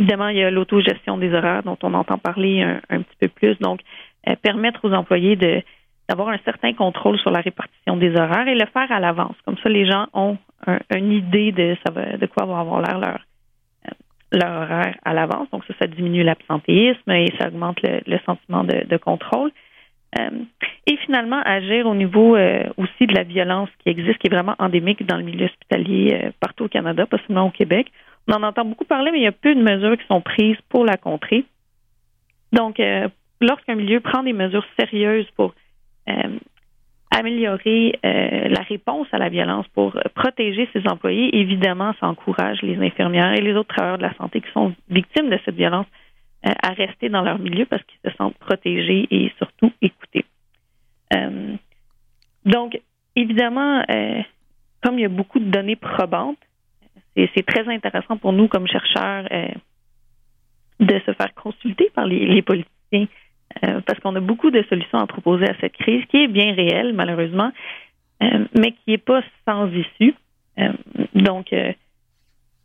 Évidemment, 0.00 0.28
il 0.28 0.38
y 0.38 0.42
a 0.42 0.50
l'autogestion 0.50 1.18
des 1.18 1.34
horaires 1.34 1.62
dont 1.62 1.76
on 1.82 1.92
entend 1.92 2.16
parler 2.16 2.62
un, 2.62 3.02
petit 3.02 3.16
peu 3.20 3.28
plus. 3.28 3.58
Donc, 3.58 3.80
euh, 4.26 4.34
permettre 4.42 4.80
aux 4.84 4.92
employés 4.94 5.36
de 5.36 5.62
d'avoir 6.08 6.30
un 6.30 6.38
certain 6.44 6.72
contrôle 6.72 7.18
sur 7.18 7.30
la 7.30 7.40
répartition 7.40 7.96
des 7.96 8.10
horaires 8.16 8.48
et 8.48 8.54
le 8.54 8.66
faire 8.66 8.90
à 8.90 8.98
l'avance. 8.98 9.36
Comme 9.44 9.58
ça, 9.58 9.68
les 9.68 9.88
gens 9.88 10.06
ont 10.12 10.38
une 10.92 11.12
idée 11.12 11.52
de 11.52 11.76
de 12.16 12.26
quoi 12.26 12.46
va 12.46 12.60
avoir 12.60 12.80
l'air 12.80 12.98
leur 12.98 13.20
euh, 13.86 13.92
leur 14.32 14.62
horaire 14.62 14.96
à 15.04 15.12
l'avance. 15.12 15.50
Donc 15.50 15.64
ça, 15.66 15.74
ça 15.78 15.86
diminue 15.86 16.22
l'absentéisme 16.22 17.10
et 17.10 17.30
ça 17.38 17.48
augmente 17.48 17.78
le, 17.82 18.18
sentiment 18.24 18.64
de, 18.64 18.96
contrôle. 18.96 19.52
Euh, 20.18 20.30
et 20.86 20.96
finalement, 21.04 21.42
agir 21.44 21.86
au 21.86 21.94
niveau 21.94 22.38
aussi 22.78 23.06
de 23.06 23.14
la 23.14 23.24
violence 23.24 23.68
qui 23.80 23.90
existe, 23.90 24.18
qui 24.18 24.28
est 24.28 24.34
vraiment 24.34 24.56
endémique 24.58 25.06
dans 25.06 25.18
le 25.18 25.24
milieu 25.24 25.44
hospitalier 25.44 26.30
partout 26.40 26.64
au 26.64 26.68
Canada, 26.68 27.04
pas 27.04 27.18
seulement 27.26 27.46
au 27.46 27.50
Québec. 27.50 27.92
On 28.28 28.34
en 28.34 28.42
entend 28.42 28.64
beaucoup 28.64 28.84
parler, 28.84 29.10
mais 29.10 29.18
il 29.18 29.24
y 29.24 29.28
a 29.28 29.32
peu 29.32 29.54
de 29.54 29.62
mesures 29.62 29.96
qui 29.98 30.06
sont 30.06 30.20
prises 30.20 30.58
pour 30.68 30.84
la 30.84 30.96
contrer. 30.96 31.44
Donc, 32.52 32.80
euh, 32.80 33.08
lorsqu'un 33.40 33.74
milieu 33.74 34.00
prend 34.00 34.22
des 34.22 34.32
mesures 34.32 34.66
sérieuses 34.78 35.28
pour 35.36 35.54
euh, 36.08 36.38
améliorer 37.10 37.98
euh, 38.04 38.48
la 38.48 38.62
réponse 38.62 39.06
à 39.12 39.18
la 39.18 39.28
violence, 39.28 39.66
pour 39.68 39.98
protéger 40.14 40.68
ses 40.72 40.86
employés, 40.88 41.36
évidemment, 41.36 41.92
ça 42.00 42.06
encourage 42.06 42.62
les 42.62 42.76
infirmières 42.76 43.32
et 43.32 43.40
les 43.40 43.54
autres 43.54 43.74
travailleurs 43.74 43.98
de 43.98 44.02
la 44.02 44.14
santé 44.14 44.40
qui 44.40 44.50
sont 44.52 44.74
victimes 44.88 45.30
de 45.30 45.38
cette 45.44 45.56
violence 45.56 45.86
à 46.42 46.70
rester 46.70 47.10
dans 47.10 47.20
leur 47.20 47.38
milieu 47.38 47.66
parce 47.66 47.82
qu'ils 47.82 48.10
se 48.10 48.16
sentent 48.16 48.38
protégés 48.38 49.06
et 49.10 49.30
surtout 49.36 49.70
écoutés. 49.82 50.24
donc, 52.46 52.80
évidemment, 53.14 53.84
comme 54.82 54.98
il 54.98 55.02
y 55.02 55.04
a 55.04 55.10
beaucoup 55.10 55.38
de 55.38 55.50
données 55.50 55.76
probantes, 55.76 56.38
c'est 57.16 57.46
très 57.46 57.66
intéressant 57.68 58.16
pour 58.16 58.32
nous 58.32 58.48
comme 58.48 58.66
chercheurs 58.66 59.26
euh, 59.30 59.48
de 60.78 60.98
se 61.06 61.12
faire 61.12 61.34
consulter 61.34 61.90
par 61.94 62.06
les, 62.06 62.42
politiciens 62.42 63.06
euh, 63.64 63.80
parce 63.84 63.98
qu'on 64.00 64.14
a 64.16 64.20
beaucoup 64.20 64.50
de 64.50 64.62
solutions 64.68 64.98
à 64.98 65.06
proposer 65.06 65.44
à 65.44 65.54
cette 65.60 65.74
crise 65.74 66.04
qui 66.06 66.18
est 66.18 66.28
bien 66.28 66.54
réelle 66.54 66.92
malheureusement, 66.92 67.50
euh, 68.22 68.44
mais 68.56 68.72
qui 68.72 68.90
n'est 68.90 68.98
pas 68.98 69.22
sans 69.46 69.68
issue. 69.68 70.14
donc, 71.14 71.54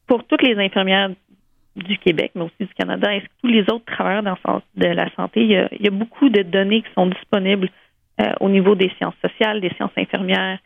pour 0.08 0.24
toutes 0.26 0.42
les 0.42 0.58
infirmières 0.58 1.10
du 1.76 1.98
Québec, 1.98 2.32
mais 2.36 2.44
aussi 2.44 2.56
du 2.60 2.74
Canada, 2.74 3.14
et 3.14 3.24
tous 3.42 3.48
les 3.48 3.62
autres 3.64 3.86
travailleurs 3.86 4.24
de 4.24 4.88
la 4.88 5.10
santé, 5.16 5.42
il 5.44 5.52
y, 5.52 5.88
a, 5.88 5.92
beaucoup 5.92 6.30
de 6.30 6.42
données 6.42 6.82
qui 6.82 6.94
sont 6.94 7.08
disponibles 7.08 7.70
au 8.40 8.50
niveau 8.50 8.76
des 8.76 8.92
sciences 8.98 9.16
sociales, 9.22 9.62
des 9.62 9.74
sciences 9.76 9.98
infirmières, 9.98 10.60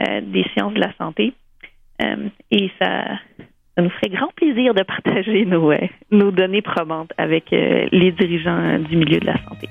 des 0.00 0.44
sciences 0.52 0.74
de 0.74 0.80
la 0.80 0.92
santé. 0.96 1.34
Euh, 2.02 2.28
et 2.50 2.70
ça, 2.78 3.04
nous 3.78 3.90
ferait 3.90 4.10
grand 4.10 4.32
plaisir 4.36 4.74
de 4.74 4.82
partager 4.82 5.44
nos, 5.46 5.70
euh, 5.70 5.78
nos 6.10 6.30
données 6.30 6.62
probantes 6.62 7.12
avec 7.18 7.52
euh, 7.52 7.86
les 7.92 8.12
dirigeants 8.12 8.78
du 8.78 8.96
milieu 8.96 9.18
de 9.18 9.26
la 9.26 9.36
santé. 9.44 9.68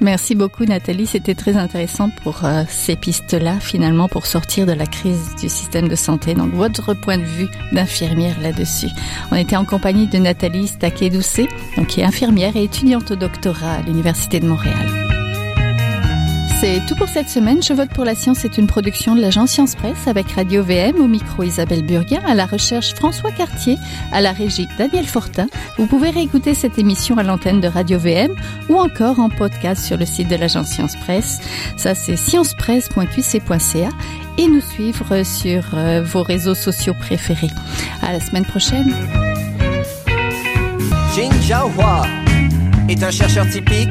Merci 0.00 0.34
beaucoup 0.34 0.64
Nathalie, 0.64 1.06
c'était 1.06 1.34
très 1.34 1.56
intéressant 1.56 2.08
pour 2.24 2.42
ces 2.66 2.96
pistes-là 2.96 3.60
finalement 3.60 4.08
pour 4.08 4.26
sortir 4.26 4.66
de 4.66 4.72
la 4.72 4.86
crise 4.86 5.36
du 5.36 5.48
système 5.48 5.88
de 5.88 5.94
santé. 5.94 6.34
Donc 6.34 6.50
votre 6.50 6.94
point 6.94 7.18
de 7.18 7.24
vue 7.24 7.48
d'infirmière 7.72 8.40
là-dessus. 8.40 8.88
On 9.30 9.36
était 9.36 9.56
en 9.56 9.64
compagnie 9.64 10.08
de 10.08 10.18
Nathalie 10.18 10.66
Staquet-Doucet, 10.66 11.46
qui 11.88 12.00
est 12.00 12.04
infirmière 12.04 12.56
et 12.56 12.64
étudiante 12.64 13.12
au 13.12 13.16
doctorat 13.16 13.74
à 13.74 13.82
l'Université 13.82 14.40
de 14.40 14.46
Montréal. 14.46 15.17
C'est 16.60 16.84
tout 16.88 16.96
pour 16.96 17.08
cette 17.08 17.28
semaine. 17.28 17.62
Je 17.62 17.72
vote 17.72 17.90
pour 17.90 18.04
la 18.04 18.16
science 18.16 18.44
est 18.44 18.58
une 18.58 18.66
production 18.66 19.14
de 19.14 19.20
l'agence 19.20 19.52
Science 19.52 19.76
Presse 19.76 20.08
avec 20.08 20.32
Radio 20.32 20.64
VM 20.64 21.00
au 21.00 21.06
micro 21.06 21.44
Isabelle 21.44 21.86
Burguin, 21.86 22.20
à 22.26 22.34
la 22.34 22.46
recherche 22.46 22.94
François 22.94 23.30
Cartier, 23.30 23.76
à 24.10 24.20
la 24.20 24.32
régie 24.32 24.66
Daniel 24.76 25.06
Fortin. 25.06 25.46
Vous 25.76 25.86
pouvez 25.86 26.10
réécouter 26.10 26.54
cette 26.54 26.76
émission 26.76 27.16
à 27.16 27.22
l'antenne 27.22 27.60
de 27.60 27.68
Radio 27.68 28.00
VM 28.00 28.34
ou 28.68 28.74
encore 28.76 29.20
en 29.20 29.28
podcast 29.28 29.84
sur 29.84 29.96
le 29.96 30.04
site 30.04 30.26
de 30.26 30.34
l'agence 30.34 30.66
Science 30.66 30.96
Presse. 30.96 31.40
Ça 31.76 31.94
c'est 31.94 32.16
sciencepresse.qc.ca 32.16 33.90
et 34.38 34.48
nous 34.48 34.60
suivre 34.60 35.22
sur 35.22 35.62
euh, 35.74 36.02
vos 36.02 36.24
réseaux 36.24 36.56
sociaux 36.56 36.94
préférés. 36.98 37.50
À 38.02 38.12
la 38.12 38.18
semaine 38.18 38.44
prochaine. 38.44 38.92
Est 42.88 43.02
un 43.04 43.10
chercheur 43.10 43.48
typique 43.48 43.90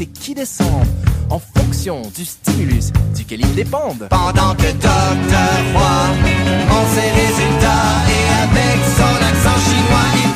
et 0.00 0.06
qui 0.06 0.34
descendent 0.34 0.86
en 1.30 1.38
fonction 1.38 2.02
du 2.16 2.24
stimulus 2.24 2.92
duquel 3.16 3.40
ils 3.40 3.54
dépendent. 3.54 4.06
Pendant 4.10 4.54
que 4.54 4.70
Docteur 4.72 5.58
Roy 5.74 6.08
en 6.70 6.84
ses 6.94 7.10
résultats 7.10 8.06
et 8.08 8.24
avec 8.44 8.78
son 8.96 9.14
accent 9.24 9.58
chinois 9.70 10.27